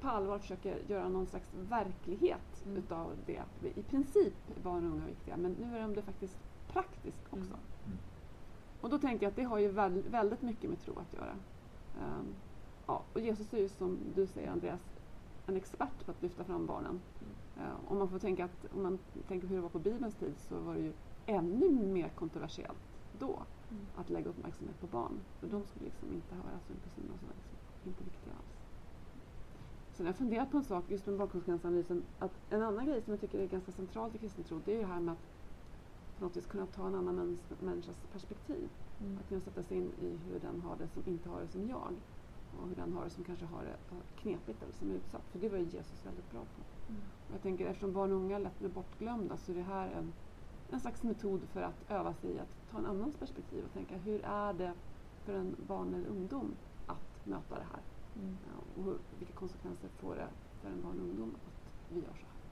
på 0.01 0.09
allvar 0.09 0.39
försöker 0.39 0.79
göra 0.89 1.09
någon 1.09 1.27
slags 1.27 1.47
verklighet 1.69 2.63
Mm. 2.67 2.77
utav 2.79 3.11
det. 3.27 3.43
I 3.75 3.83
princip 3.83 4.35
är 4.57 4.61
barn 4.63 4.85
och 4.87 4.93
unga 4.97 5.07
viktiga 5.07 5.37
men 5.37 5.53
nu 5.53 5.77
är 5.77 5.83
de 5.83 5.95
det 5.95 6.03
faktiskt 6.03 6.37
praktiskt 6.69 7.25
också. 7.31 7.37
Mm. 7.55 7.59
Mm. 7.87 7.99
Och 8.81 8.91
då 8.91 8.99
tänker 8.99 9.27
jag 9.27 9.31
att 9.31 9.37
det 9.37 9.43
har 9.45 9.59
ju 9.59 9.69
väl, 9.69 10.03
väldigt 10.11 10.43
mycket 10.43 10.71
med 10.71 10.81
tro 10.81 10.95
att 10.99 11.15
göra. 11.15 11.31
Ehm, 12.01 12.27
ja, 12.87 13.03
och 13.13 13.21
Jesus 13.21 13.53
är 13.53 13.59
ju 13.59 13.69
som 13.69 13.99
du 14.15 14.27
säger 14.27 14.51
Andreas 14.51 14.81
en 15.47 15.57
expert 15.57 16.05
på 16.05 16.11
att 16.11 16.23
lyfta 16.23 16.45
fram 16.45 16.67
barnen. 16.67 17.01
Uh, 17.57 17.93
om 17.93 17.99
man 17.99 18.09
får 18.09 18.19
tänka 18.19 18.45
att 18.45 18.67
om 18.75 18.83
man 18.83 18.99
tänker 19.29 19.49
hur 19.49 19.57
det 19.57 19.63
var 19.63 19.69
på 19.69 19.79
Bibelns 19.79 20.15
tid 20.15 20.35
så 20.49 20.61
var 20.61 20.75
det 20.75 20.81
ju 20.81 20.93
ännu 21.27 21.71
mer 21.87 22.09
kontroversiellt 22.09 22.79
då 23.19 23.43
Mm. 23.73 23.87
att 23.97 24.11
lägga 24.11 24.31
uppmärksamhet 24.31 24.81
på 24.81 24.87
barn. 24.87 25.21
För 25.41 25.47
de 25.47 25.65
skulle 25.67 25.85
liksom 25.85 26.13
inte 26.13 26.35
höras 26.35 26.63
och 26.71 26.91
synas 26.97 27.23
och 27.23 27.29
var 27.29 27.35
liksom 27.37 27.59
inte 27.85 28.05
viktiga 28.05 28.33
alls. 28.35 28.53
Sen 29.93 30.07
har 30.07 30.09
jag 30.13 30.17
funderat 30.17 30.51
på 30.51 30.57
en 30.57 30.65
sak 30.65 30.85
just 30.89 31.07
med 31.07 31.19
barnkonsekvensanalysen. 31.19 32.03
Att 32.19 32.33
en 32.51 32.63
annan 32.63 32.87
grej 32.87 33.03
som 33.03 33.13
jag 33.13 33.21
tycker 33.21 33.39
är 33.39 33.47
ganska 33.47 33.73
centralt 33.73 34.15
i 34.15 34.19
kristen 34.19 34.45
tro 34.45 34.61
det 34.65 34.73
är 34.73 34.75
ju 34.77 34.81
det 34.81 34.87
här 34.87 35.01
med 35.01 35.13
att 35.13 35.19
på 36.19 36.25
något 36.25 36.37
vis 36.37 36.47
kunna 36.47 36.67
ta 36.67 36.87
en 36.87 36.95
annan 36.95 37.19
mäns- 37.19 37.61
människas 37.63 37.97
perspektiv. 38.13 38.69
Mm. 39.01 39.19
Att 39.19 39.29
kunna 39.29 39.41
sätta 39.41 39.63
sig 39.63 39.77
in 39.77 39.91
i 40.01 40.19
hur 40.27 40.41
den 40.41 40.61
har 40.61 40.77
det 40.77 40.89
som 40.89 41.03
inte 41.07 41.29
har 41.29 41.41
det 41.41 41.49
som 41.49 41.69
jag. 41.69 41.93
Och 42.61 42.69
hur 42.69 42.77
den 42.77 42.93
har 42.93 43.05
det 43.05 43.11
som 43.11 43.25
kanske 43.25 43.45
har 43.47 43.63
det 43.63 43.97
eh, 43.97 44.03
knepigt 44.17 44.63
eller 44.63 44.73
som 44.73 44.91
är 44.91 44.95
utsatt. 44.95 45.23
För 45.33 45.39
det 45.39 45.49
var 45.49 45.59
ju 45.59 45.65
Jesus 45.65 46.07
väldigt 46.07 46.31
bra 46.31 46.41
på. 46.41 46.63
Mm. 46.89 47.01
Och 47.29 47.35
jag 47.35 47.43
tänker 47.43 47.67
eftersom 47.67 47.93
barn 47.93 48.13
och 48.13 48.19
unga 48.19 48.39
lätt 48.39 48.59
blir 48.59 48.69
bortglömda 48.69 49.37
så 49.37 49.53
är 49.53 49.57
det 49.57 49.63
här 49.63 49.91
en, 49.91 50.13
en 50.71 50.81
slags 50.81 51.03
metod 51.03 51.41
för 51.53 51.63
att 51.63 51.91
öva 51.91 52.15
sig 52.15 52.31
i 52.31 52.39
att 52.39 52.71
ta 52.71 52.79
en 52.79 52.87
annans 52.87 53.15
perspektiv 53.15 53.65
och 53.65 53.73
tänka 53.73 53.97
hur 53.97 54.25
är 54.25 54.53
det 54.53 54.73
för 55.25 55.35
en 55.35 55.57
barn 55.67 55.95
eller 55.95 56.09
ungdom 56.09 56.55
att 56.87 57.27
möta 57.27 57.55
det 57.55 57.67
här? 57.73 57.83
Mm. 58.17 58.37
Ja, 58.47 58.81
och 58.81 58.85
hur, 58.85 58.99
vilka 59.19 59.35
konsekvenser 59.35 59.89
får 59.89 60.15
det 60.15 60.29
för 60.63 60.71
en 60.71 60.83
barn 60.83 61.01
och 61.01 61.05
ungdom 61.05 61.35
att 61.47 61.93
vi 61.93 62.01
gör 62.01 62.15
så 62.15 62.27
här? 62.27 62.43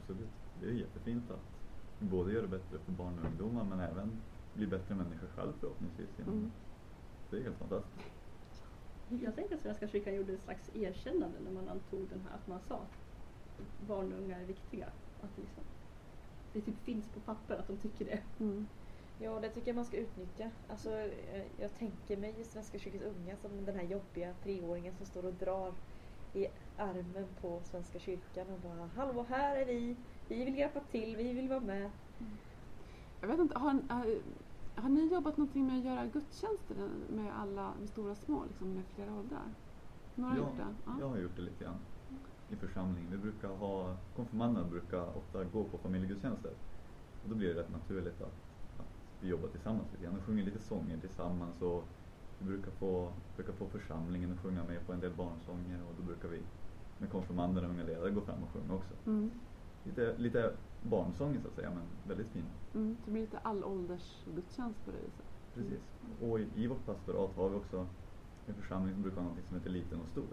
Absolut. 0.00 0.30
Det 0.60 0.66
är 0.66 0.72
jättefint 0.72 1.30
att 1.30 1.54
både 1.98 2.32
göra 2.32 2.42
det 2.42 2.48
bättre 2.48 2.78
för 2.78 2.92
barn 2.92 3.18
och 3.18 3.24
ungdomar 3.24 3.64
men 3.64 3.80
även 3.80 4.12
bli 4.54 4.66
bättre 4.66 4.94
människor 4.94 5.28
själv 5.36 5.52
förhoppningsvis. 5.60 6.08
Mm. 6.18 6.50
Det 7.30 7.36
är 7.36 7.42
helt 7.42 7.58
fantastiskt. 7.58 8.13
Jag 9.08 9.34
tänker 9.34 9.54
att 9.54 9.62
Svenska 9.62 9.88
kyrkan 9.88 10.14
gjorde 10.14 10.32
ett 10.32 10.42
slags 10.42 10.70
erkännande 10.76 11.38
när 11.44 11.50
man 11.50 11.68
antog 11.68 12.08
den 12.08 12.20
här, 12.28 12.36
att 12.36 12.46
man 12.46 12.60
sa 12.60 12.74
att 12.74 13.88
barn 13.88 14.12
och 14.12 14.18
unga 14.18 14.40
är 14.40 14.44
viktiga. 14.44 14.86
Att 15.22 15.36
det, 15.36 15.42
liksom, 15.42 15.64
det 16.52 16.60
typ 16.60 16.84
finns 16.84 17.08
på 17.08 17.20
papper 17.20 17.56
att 17.56 17.66
de 17.66 17.76
tycker 17.76 18.04
det. 18.04 18.22
Mm. 18.40 18.66
Ja, 19.18 19.40
det 19.40 19.48
tycker 19.48 19.68
jag 19.68 19.76
man 19.76 19.84
ska 19.84 19.96
utnyttja. 19.96 20.50
Alltså, 20.68 20.90
jag, 20.90 21.10
jag 21.60 21.74
tänker 21.78 22.16
mig 22.16 22.34
i 22.40 22.44
Svenska 22.44 22.78
kyrkans 22.78 23.02
unga 23.04 23.36
som 23.36 23.64
den 23.64 23.76
här 23.76 23.84
jobbiga 23.84 24.34
treåringen 24.42 24.94
som 24.94 25.06
står 25.06 25.24
och 25.24 25.34
drar 25.34 25.74
i 26.34 26.46
armen 26.76 27.26
på 27.40 27.60
Svenska 27.64 27.98
kyrkan 27.98 28.46
och 28.50 28.60
bara 28.60 28.86
Hallå, 28.86 29.26
här 29.28 29.56
är 29.56 29.64
vi! 29.64 29.96
Vi 30.28 30.44
vill 30.44 30.58
hjälpa 30.58 30.80
till, 30.80 31.16
vi 31.16 31.32
vill 31.32 31.48
vara 31.48 31.60
med. 31.60 31.90
Jag 33.20 33.28
vet 33.28 33.38
inte, 33.38 33.58
har, 33.58 33.80
har, 34.74 34.88
ni 34.88 35.12
jobbat 35.12 35.36
någonting 35.36 35.66
med 35.66 35.78
att 35.78 35.84
göra 35.84 36.06
gudstjänster 36.06 36.76
med 37.08 37.40
alla, 37.40 37.72
med 37.80 37.88
stora 37.88 38.10
och 38.10 38.18
små, 38.18 38.44
liksom 38.44 38.74
med 38.74 38.84
flera 38.94 39.14
åldrar? 39.14 39.48
Några 40.14 40.34
Ja, 40.34 40.38
gjort 40.38 40.56
det? 40.56 40.92
Jag 41.00 41.08
har 41.08 41.18
gjort 41.18 41.36
det 41.36 41.42
lite 41.42 41.64
grann 41.64 41.78
i 42.50 42.56
församlingen. 42.56 43.10
Vi 43.10 43.18
brukar 43.18 43.48
ha, 43.48 43.96
konfirmanderna 44.16 44.68
brukar 44.68 45.16
ofta 45.16 45.44
gå 45.44 45.64
på 45.64 45.78
familjegudstjänster. 45.78 46.52
Och 47.22 47.28
då 47.28 47.34
blir 47.34 47.54
det 47.54 47.60
rätt 47.60 47.72
naturligt 47.72 48.20
att, 48.20 48.36
att 48.78 48.86
vi 49.20 49.28
jobbar 49.28 49.48
tillsammans 49.48 49.92
lite 49.92 50.04
grann 50.04 50.16
och 50.16 50.24
sjunger 50.24 50.44
lite 50.44 50.58
sånger 50.58 50.98
tillsammans. 50.98 51.62
Och 51.62 51.84
vi 52.38 52.44
brukar 52.44 52.70
få, 52.70 53.12
brukar 53.36 53.52
få 53.52 53.66
församlingen 53.66 54.32
att 54.32 54.40
sjunga 54.40 54.64
med 54.64 54.86
på 54.86 54.92
en 54.92 55.00
del 55.00 55.12
barnsånger 55.12 55.82
och 55.88 55.94
då 55.96 56.02
brukar 56.02 56.28
vi 56.28 56.42
med 56.98 57.10
konfirmanderna 57.10 57.68
och 57.68 57.74
unga 57.74 57.84
ledare 57.84 58.10
gå 58.10 58.20
fram 58.20 58.42
och 58.42 58.50
sjunga 58.52 58.74
också. 58.74 58.94
Mm. 59.06 59.30
Lite, 59.84 60.18
lite 60.18 60.52
barnsånger 60.90 61.40
så 61.40 61.48
att 61.48 61.54
säga, 61.54 61.70
men 61.70 61.82
väldigt 62.08 62.28
fina. 62.28 62.46
Mm. 62.74 62.96
Det 63.04 63.10
blir 63.10 63.20
lite 63.20 63.38
allålders 63.38 64.24
gudstjänst 64.34 64.84
på 64.84 64.90
det 64.90 64.96
viset. 64.98 65.24
Precis. 65.54 65.80
Och 66.22 66.40
i, 66.40 66.48
i 66.54 66.66
vårt 66.66 66.86
pastorat 66.86 67.36
har 67.36 67.48
vi 67.48 67.56
också 67.56 67.86
en 68.46 68.54
församling 68.54 68.94
som 68.94 69.02
brukar 69.02 69.20
ha 69.20 69.28
något 69.28 69.48
som 69.48 69.56
heter 69.56 69.70
Liten 69.70 70.00
och 70.00 70.08
Stor. 70.08 70.24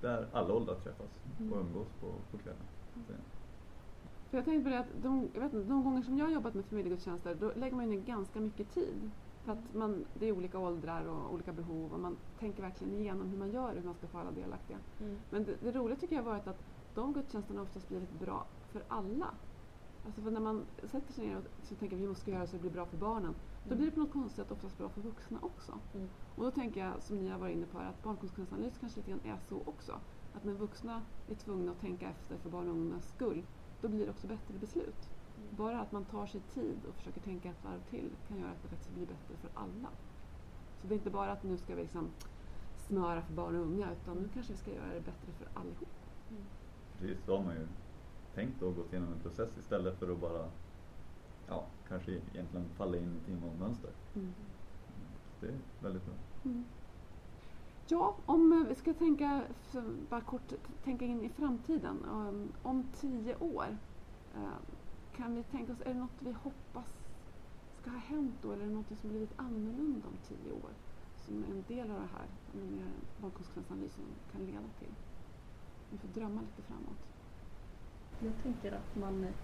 Där 0.00 0.28
alla 0.32 0.54
åldrar 0.54 0.74
träffas 0.74 1.10
Mm. 1.40 1.52
och 1.52 1.60
umgås 1.60 1.88
på, 2.00 2.06
på 2.30 2.38
kvällen. 2.38 2.62
Så, 2.94 3.12
För 4.30 4.38
jag 4.38 4.44
tänkte 4.44 4.64
på 4.64 4.68
det 4.70 4.78
att 4.78 5.02
de, 5.02 5.28
jag 5.34 5.40
vet 5.40 5.52
inte, 5.52 5.68
de 5.68 5.84
gånger 5.84 6.02
som 6.02 6.18
jag 6.18 6.26
har 6.26 6.32
jobbat 6.32 6.54
med 6.54 6.64
familjegudstjänster 6.64 7.34
då 7.34 7.52
lägger 7.56 7.76
man 7.76 7.90
ner 7.90 8.00
ganska 8.00 8.40
mycket 8.40 8.74
tid. 8.74 9.10
För 9.44 9.52
att 9.52 9.74
man, 9.74 10.04
det 10.14 10.26
är 10.26 10.32
olika 10.32 10.58
åldrar 10.58 11.04
och 11.04 11.34
olika 11.34 11.52
behov 11.52 11.92
och 11.92 12.00
man 12.00 12.16
tänker 12.38 12.62
verkligen 12.62 12.94
igenom 12.94 13.28
hur 13.28 13.38
man 13.38 13.50
gör 13.50 13.68
och 13.68 13.76
hur 13.76 13.84
man 13.84 13.94
ska 13.94 14.06
få 14.06 14.18
alla 14.18 14.30
delaktiga. 14.30 14.78
Mm. 15.00 15.16
Men 15.30 15.44
det, 15.44 15.56
det 15.62 15.72
roliga 15.72 15.98
tycker 15.98 16.16
jag 16.16 16.22
har 16.22 16.30
varit 16.30 16.46
att 16.46 16.60
de 16.94 17.12
gudstjänsterna 17.12 17.62
oftast 17.62 17.88
blir 17.88 17.98
väldigt 17.98 18.20
bra 18.20 18.46
för 18.76 18.84
alla. 18.88 19.30
Alltså 20.06 20.20
för 20.22 20.30
när 20.30 20.40
man 20.40 20.64
sätter 20.84 21.12
sig 21.12 21.26
ner 21.26 21.36
och 21.36 21.44
så 21.62 21.74
tänker 21.74 21.96
vi 21.96 22.06
måste 22.08 22.30
göra 22.30 22.46
så 22.46 22.52
det 22.56 22.60
blir 22.62 22.70
bra 22.70 22.86
för 22.86 22.96
barnen. 22.96 23.34
Då 23.64 23.74
Mm. 23.74 23.78
blir 23.78 23.86
det 23.86 23.94
på 23.94 24.00
något 24.00 24.12
konstigt 24.12 24.36
sätt 24.36 24.52
oftast 24.52 24.78
bra 24.78 24.88
för 24.88 25.00
vuxna 25.00 25.38
också. 25.42 25.72
Mm. 25.94 26.08
Och 26.36 26.44
då 26.44 26.50
tänker 26.50 26.80
jag, 26.86 27.02
som 27.02 27.16
ni 27.16 27.28
har 27.28 27.38
varit 27.38 27.56
inne 27.56 27.66
på, 27.66 27.78
här, 27.78 27.88
att 27.90 28.02
barnkonsekvensanalys 28.02 28.78
kanske 28.80 28.98
lite 29.00 29.10
grann 29.10 29.20
är 29.24 29.38
så 29.48 29.62
också. 29.64 30.00
Att 30.34 30.44
när 30.44 30.52
vuxna 30.52 31.02
är 31.28 31.34
tvungna 31.34 31.72
att 31.72 31.80
tänka 31.80 32.08
efter 32.10 32.36
för 32.38 32.50
barn 32.50 32.68
och 32.68 32.74
ungdomars 32.74 33.04
skull, 33.04 33.42
då 33.80 33.88
blir 33.88 34.04
det 34.04 34.10
också 34.10 34.26
bättre 34.26 34.54
beslut. 34.60 35.08
Mm. 35.38 35.56
Bara 35.56 35.80
att 35.80 35.92
man 35.92 36.04
tar 36.04 36.26
sig 36.26 36.40
tid 36.40 36.78
och 36.88 36.94
försöker 36.94 37.20
tänka 37.20 37.48
ett 37.50 37.64
varv 37.64 37.80
till 37.90 38.10
kan 38.28 38.38
göra 38.38 38.50
att 38.50 38.62
det 38.62 38.68
faktiskt 38.68 38.94
blir 38.94 39.06
bättre 39.06 39.36
för 39.40 39.50
alla. 39.54 39.88
Så 40.80 40.86
det 40.86 40.94
är 40.94 40.98
inte 40.98 41.10
bara 41.10 41.32
att 41.32 41.42
nu 41.42 41.56
ska 41.58 41.74
vi 41.74 41.82
liksom 41.82 42.10
smöra 42.76 43.22
för 43.22 43.32
barn 43.32 43.56
och 43.56 43.62
unga, 43.62 43.92
utan 43.92 44.16
nu 44.16 44.28
kanske 44.34 44.52
vi 44.52 44.58
ska 44.58 44.70
göra 44.74 44.94
det 44.94 45.00
bättre 45.00 45.32
för 45.38 45.48
allihop. 45.60 45.88
precis, 46.98 47.24
så 47.24 47.36
har 47.36 47.44
man 47.44 47.54
ju 47.54 47.66
tänkt 48.36 48.62
och 48.62 48.76
gått 48.76 48.92
igenom 48.92 49.12
en 49.12 49.20
process 49.20 49.58
istället 49.58 49.98
för 49.98 50.12
att 50.12 50.20
bara 50.20 50.48
ja, 51.48 51.64
kanske 51.88 52.12
egentligen 52.12 52.68
falla 52.76 52.96
in 52.96 53.14
i 53.14 53.16
ett 53.16 53.28
invånarmönster. 53.28 53.90
Mm. 54.14 54.32
Det 55.40 55.46
är 55.46 55.58
väldigt 55.80 56.04
bra. 56.04 56.14
Mm. 56.44 56.64
Ja, 57.88 58.16
om 58.26 58.66
vi 58.68 58.74
ska 58.74 58.94
tänka, 58.94 59.42
bara 60.08 60.20
kort 60.20 60.52
tänka 60.84 61.04
in 61.04 61.22
i 61.22 61.28
framtiden. 61.28 62.04
Um, 62.12 62.52
om 62.62 62.84
tio 63.00 63.36
år, 63.36 63.78
eh, 64.34 64.58
kan 65.16 65.34
vi 65.34 65.42
tänka 65.42 65.72
oss, 65.72 65.80
är 65.80 65.94
det 65.94 66.00
något 66.00 66.18
vi 66.18 66.32
hoppas 66.32 66.86
ska 67.86 67.90
ha 67.90 67.98
hänt 67.98 68.34
då 68.42 68.52
eller 68.52 68.64
är 68.64 68.68
det 68.68 68.74
något 68.74 68.98
som 69.00 69.10
blivit 69.10 69.32
annorlunda 69.36 70.06
om 70.08 70.16
tio 70.28 70.52
år? 70.52 70.70
Som 71.16 71.44
en 71.44 71.64
del 71.68 71.90
av 71.90 72.00
det 72.00 72.08
här 72.12 72.26
barnkonsekvensanalysen 73.20 74.04
kan 74.32 74.46
leda 74.46 74.68
till. 74.78 74.94
Vi 75.90 75.98
får 75.98 76.08
drömma 76.08 76.40
lite 76.40 76.62
framåt. 76.62 77.15
Jag 78.18 78.42
tänker 78.42 78.72
att 78.72 78.94
man 78.94 79.34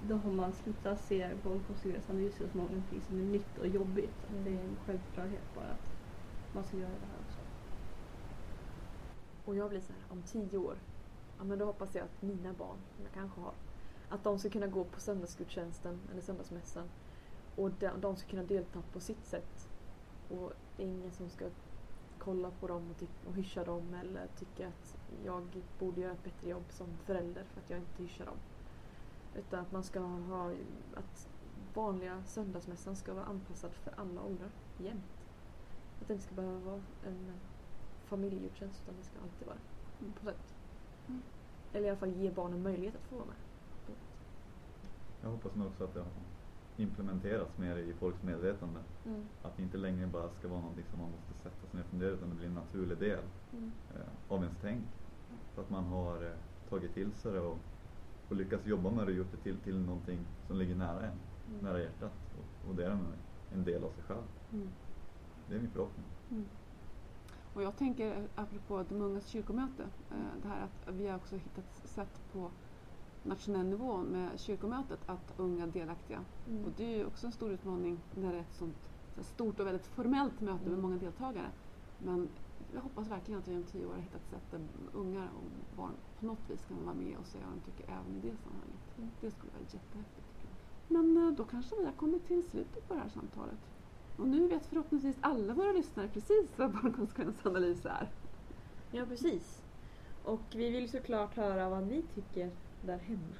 då 0.00 0.16
har 0.16 0.32
man 0.32 0.52
slutat 0.52 1.00
se 1.00 1.34
barnkonsekvensanalyser 1.34 2.48
som 2.48 2.60
någonting 2.60 3.02
som 3.02 3.18
är 3.18 3.22
nytt 3.22 3.58
och 3.58 3.68
jobbigt. 3.68 4.24
Att 4.24 4.44
det 4.44 4.50
är 4.58 4.64
en 4.64 4.76
självklarhet 4.76 5.54
bara 5.54 5.70
att 5.70 5.88
man 6.52 6.64
ska 6.64 6.76
göra 6.76 6.98
det 6.98 7.06
här 7.06 7.18
också. 7.26 7.40
Och 9.44 9.56
jag 9.56 9.70
blir 9.70 9.80
så 9.80 9.92
här, 9.92 10.02
om 10.08 10.22
tio 10.22 10.58
år, 10.58 10.78
ja 11.38 11.44
men 11.44 11.58
då 11.58 11.64
hoppas 11.64 11.94
jag 11.94 12.04
att 12.04 12.22
mina 12.22 12.52
barn, 12.52 12.78
som 12.96 13.04
jag 13.04 13.12
kanske 13.12 13.40
har, 13.40 13.54
att 14.08 14.24
de 14.24 14.38
ska 14.38 14.50
kunna 14.50 14.66
gå 14.66 14.84
på 14.84 15.00
söndagsgudstjänsten 15.00 16.08
eller 16.10 16.22
söndagsmässan 16.22 16.90
och 17.54 17.70
de, 17.70 18.00
de 18.00 18.16
ska 18.16 18.28
kunna 18.28 18.42
delta 18.44 18.82
på 18.92 19.00
sitt 19.00 19.26
sätt. 19.26 19.68
Och 20.28 20.52
det 20.76 20.82
är 20.82 20.86
ingen 20.86 21.12
som 21.12 21.30
ska 21.30 21.50
kolla 22.18 22.50
på 22.50 22.68
dem 22.68 22.90
och, 22.90 23.28
och 23.28 23.36
hyscha 23.36 23.64
dem 23.64 23.94
eller 23.94 24.26
tycka 24.26 24.68
att 24.68 24.97
jag 25.24 25.62
borde 25.78 26.00
göra 26.00 26.12
ett 26.12 26.24
bättre 26.24 26.48
jobb 26.50 26.64
som 26.68 26.86
förälder 27.04 27.44
för 27.44 27.60
att 27.60 27.70
jag 27.70 27.78
inte 27.78 28.02
hyschar 28.02 28.24
dem. 28.26 28.36
Utan 29.36 29.60
att 29.60 29.72
man 29.72 29.82
ska 29.84 30.00
ha, 30.00 30.52
att 30.94 31.28
vanliga 31.74 32.24
söndagsmässan 32.24 32.96
ska 32.96 33.14
vara 33.14 33.24
anpassad 33.24 33.72
för 33.72 33.92
alla 33.96 34.22
åldrar, 34.22 34.50
jämt. 34.78 35.04
Att 36.00 36.08
det 36.08 36.12
inte 36.14 36.26
ska 36.26 36.34
behöva 36.34 36.58
vara 36.58 36.80
en 37.06 37.32
familjegudstjänst 38.04 38.82
utan 38.82 38.94
det 38.96 39.02
ska 39.04 39.18
alltid 39.22 39.46
vara 39.46 39.58
Mm. 40.00 40.12
på 40.12 40.24
sätt. 40.24 40.54
Mm. 41.08 41.22
Eller 41.72 41.86
i 41.86 41.90
alla 41.90 41.98
fall 41.98 42.12
ge 42.12 42.30
barnen 42.30 42.62
möjlighet 42.62 42.94
att 42.96 43.02
få 43.02 43.16
vara 43.16 43.26
med. 43.26 43.36
Jag 45.22 45.30
hoppas 45.30 45.54
nog 45.54 45.66
också 45.66 45.84
att 45.84 45.94
det 45.94 46.00
har 46.00 46.08
implementerats 46.76 47.58
mer 47.58 47.76
i 47.76 47.92
folks 47.94 48.22
medvetande. 48.22 48.80
Mm. 49.06 49.24
Att 49.42 49.56
det 49.56 49.62
inte 49.62 49.76
längre 49.78 50.06
bara 50.06 50.30
ska 50.30 50.48
vara 50.48 50.60
någonting 50.60 50.84
som 50.90 50.98
man 51.00 51.10
måste 51.10 51.34
sätta 51.42 51.66
sig 51.66 51.76
ner 51.76 51.82
och 51.84 51.90
fundera 51.90 52.10
utan 52.10 52.28
det 52.28 52.34
blir 52.34 52.46
en 52.46 52.54
naturlig 52.54 52.98
del 52.98 53.24
Mm. 53.52 53.72
eh, 53.94 54.32
av 54.32 54.42
ens 54.42 54.56
tänk. 54.62 54.84
Så 55.58 55.62
att 55.62 55.70
man 55.70 55.84
har 55.84 56.22
eh, 56.22 56.32
tagit 56.68 56.94
till 56.94 57.12
sig 57.12 57.32
det 57.32 57.40
och, 57.40 57.58
och 58.28 58.36
lyckats 58.36 58.66
jobba 58.66 58.90
med 58.90 59.06
det 59.06 59.12
och 59.12 59.18
gjort 59.18 59.30
det 59.32 59.36
till, 59.36 59.56
till 59.58 59.78
någonting 59.80 60.18
som 60.46 60.56
ligger 60.56 60.74
nära 60.74 61.00
en, 61.06 61.18
Mm. 61.48 61.64
nära 61.64 61.80
hjärtat. 61.80 62.12
Och, 62.38 62.68
och 62.70 62.74
det 62.76 62.84
är 62.86 62.90
en, 62.90 63.06
en 63.52 63.64
del 63.64 63.84
av 63.84 63.90
sig 63.90 64.02
själv. 64.04 64.22
Mm. 64.52 64.68
Det 65.48 65.54
är 65.54 65.58
min 65.60 65.70
förhoppning. 65.70 66.06
Mm. 66.30 66.44
Och 67.54 67.62
jag 67.62 67.76
tänker, 67.76 68.28
apropå 68.34 68.84
de 68.88 69.02
ungas 69.02 69.26
kyrkomöte, 69.26 69.82
eh, 70.10 70.16
det 70.42 70.48
här 70.48 70.62
att 70.64 70.94
vi 70.94 71.08
har 71.08 71.16
också 71.16 71.36
hittat 71.36 71.82
sätt 71.84 72.20
på 72.32 72.50
nationell 73.22 73.66
nivå 73.66 73.96
med 73.96 74.40
kyrkomötet 74.40 75.00
att 75.06 75.34
unga 75.36 75.62
är 75.64 75.68
delaktiga. 75.68 76.24
Mm. 76.48 76.64
Och 76.64 76.70
det 76.76 76.84
är 76.94 76.96
ju 76.98 77.06
också 77.06 77.26
en 77.26 77.32
stor 77.32 77.50
utmaning 77.52 78.00
när 78.14 78.32
det 78.32 78.38
är 78.38 78.42
ett 78.42 78.54
sånt 78.54 78.90
så 79.16 79.22
stort 79.22 79.60
och 79.60 79.66
väldigt 79.66 79.86
formellt 79.86 80.40
möte 80.40 80.64
med 80.64 80.68
Mm. 80.72 80.80
många 80.80 80.96
deltagare. 80.96 81.50
Men 81.98 82.28
jag 82.74 82.80
hoppas 82.80 83.08
verkligen 83.08 83.40
att 83.40 83.48
vi 83.48 83.56
om 83.56 83.62
tio 83.62 83.86
år 83.86 83.92
har 83.92 84.00
hittat 84.00 84.26
sätt 84.30 84.50
där 84.50 84.60
ungar 84.92 85.28
och 85.36 85.76
barn 85.76 85.92
på 86.20 86.26
något 86.26 86.50
vis 86.50 86.64
kan 86.68 86.84
vara 86.84 86.94
med 86.94 87.16
och 87.16 87.26
säga 87.26 87.44
vad 87.46 87.56
de 87.56 87.60
tycker 87.70 87.92
även 87.92 88.16
i 88.16 88.20
det 88.20 88.36
sammanhanget. 88.36 88.98
Mm. 88.98 89.10
Det 89.20 89.30
skulle 89.30 89.52
vara 89.52 89.62
jättehäftigt. 89.62 90.28
Men 90.88 91.16
eh, 91.16 91.32
då 91.32 91.44
kanske 91.44 91.76
vi 91.76 91.84
har 91.84 91.92
kommit 91.92 92.26
till 92.26 92.42
slutet 92.42 92.88
på 92.88 92.94
det 92.94 93.00
här 93.00 93.08
samtalet. 93.08 93.58
Och 94.16 94.28
nu 94.28 94.48
vet 94.48 94.66
förhoppningsvis 94.66 95.16
alla 95.20 95.54
våra 95.54 95.72
lyssnare 95.72 96.08
precis 96.08 96.58
vad 96.58 96.72
barnkonsekvensanalys 96.72 97.86
är. 97.86 98.08
Ja, 98.90 99.06
precis. 99.06 99.62
Och 100.24 100.42
vi 100.54 100.70
vill 100.70 100.90
såklart 100.90 101.36
höra 101.36 101.68
vad 101.68 101.82
ni 101.82 102.02
tycker 102.14 102.50
där 102.82 102.98
hemma. 102.98 103.34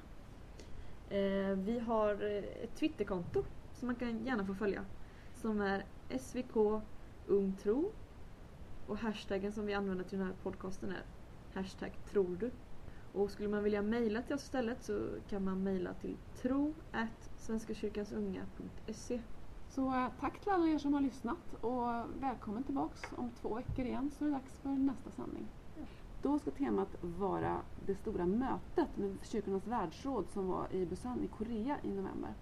Eh, 1.10 1.56
vi 1.56 1.78
har 1.78 2.12
eh, 2.24 2.64
ett 2.64 2.76
Twitterkonto 2.76 3.44
som 3.72 3.86
man 3.86 3.94
kan 3.94 4.24
gärna 4.24 4.46
få 4.46 4.54
följa. 4.54 4.84
Som 5.34 5.60
är 5.60 5.84
SVK 6.18 6.82
Ungtro. 7.26 7.92
Och 8.88 8.98
hashtaggen 8.98 9.52
som 9.52 9.66
vi 9.66 9.74
använder 9.74 10.04
till 10.04 10.18
den 10.18 10.26
här 10.26 10.34
podcasten 10.42 10.90
är 10.90 11.02
hashtag 11.54 11.92
tror 12.10 12.36
du. 12.36 12.50
Och 13.12 13.30
skulle 13.30 13.48
man 13.48 13.64
vilja 13.64 13.82
mejla 13.82 14.22
till 14.22 14.34
oss 14.34 14.42
istället 14.42 14.84
så 14.84 15.08
kan 15.28 15.44
man 15.44 15.62
mejla 15.62 15.94
till 15.94 16.16
tro 16.42 16.74
svenskakyrkansunga.se 17.36 19.20
Så 19.68 19.94
eh, 19.94 20.08
tack 20.20 20.40
till 20.40 20.52
alla 20.52 20.68
er 20.68 20.78
som 20.78 20.94
har 20.94 21.00
lyssnat 21.00 21.54
och 21.60 21.88
välkommen 22.20 22.62
tillbaks 22.62 23.02
om 23.16 23.30
två 23.40 23.54
veckor 23.54 23.84
igen 23.84 24.10
så 24.10 24.24
är 24.24 24.28
det 24.28 24.34
dags 24.34 24.52
för 24.62 24.68
nästa 24.68 25.10
sändning. 25.10 25.46
Då 26.22 26.38
ska 26.38 26.50
temat 26.50 26.88
vara 27.00 27.56
det 27.86 27.94
stora 27.94 28.26
mötet 28.26 28.96
med 28.96 29.16
Kyrkornas 29.22 29.66
världsråd 29.66 30.28
som 30.30 30.46
var 30.46 30.72
i 30.72 30.86
Busan 30.86 31.24
i 31.24 31.28
Korea 31.28 31.76
i 31.82 31.88
november. 31.88 32.34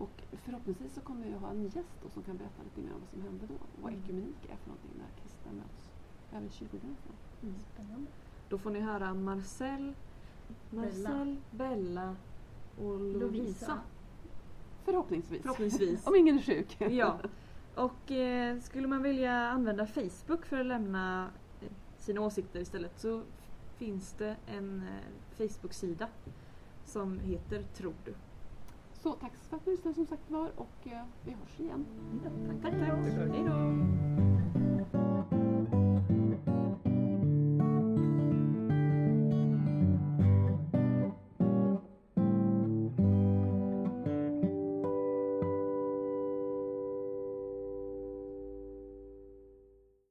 Och 0.00 0.22
förhoppningsvis 0.44 0.94
så 0.94 1.00
kommer 1.00 1.26
vi 1.26 1.34
att 1.34 1.40
ha 1.40 1.50
en 1.50 1.62
gäst 1.62 1.94
då 2.02 2.08
som 2.08 2.22
kan 2.22 2.36
berätta 2.36 2.62
lite 2.62 2.80
mer 2.80 2.94
om 2.94 3.00
vad 3.00 3.08
som 3.08 3.22
hände 3.22 3.46
då 3.46 3.54
och 3.54 3.82
vad 3.82 3.92
Mm. 3.92 4.04
ekumenik 4.04 4.36
är 4.52 4.56
för 4.56 4.68
någonting 4.68 4.90
när 4.98 5.22
kristna 5.22 5.52
möts 5.52 5.90
över 6.32 6.48
kyrkogränserna. 6.48 7.14
Spännande. 7.74 8.10
Då 8.48 8.58
får 8.58 8.70
ni 8.70 8.80
höra 8.80 9.14
Marcel, 9.14 9.94
Marcel, 10.70 11.36
Bella 11.50 12.16
och 12.78 13.00
Lovisa. 13.00 13.18
Lovisa. 13.26 13.80
Förhoppningsvis. 14.84 15.42
Förhoppningsvis. 15.42 16.06
Om 16.06 16.16
ingen 16.16 16.38
är 16.38 16.42
sjuk. 16.42 16.76
Ja. 16.80 17.18
Och 17.74 18.10
eh, 18.10 18.60
skulle 18.60 18.86
man 18.88 19.02
vilja 19.02 19.32
använda 19.32 19.86
Facebook 19.86 20.46
för 20.46 20.60
att 20.60 20.66
lämna 20.66 21.30
eh, 21.60 21.68
sina 21.98 22.20
åsikter 22.20 22.60
istället 22.60 23.00
så 23.00 23.22
finns 23.76 24.12
det 24.12 24.36
en 24.46 24.82
eh, 24.82 25.48
Facebook-sida 25.48 26.08
som 26.84 27.18
heter 27.20 27.62
Tror 27.62 27.94
du. 28.04 28.14
Så 29.02 29.12
tack 29.12 29.32
för 29.48 29.56
att 29.56 29.66
ni 29.66 29.72
lyssnade 29.72 29.94
som 29.94 30.06
sagt 30.06 30.30
var 30.30 30.50
och 30.56 30.86
eh, 30.86 31.02
vi 31.24 31.30
hörs 31.30 31.60
igen. 31.60 31.86
Tack, 32.22 32.62
tack. 32.62 32.72
Hej 32.72 33.44
då. 33.46 34.39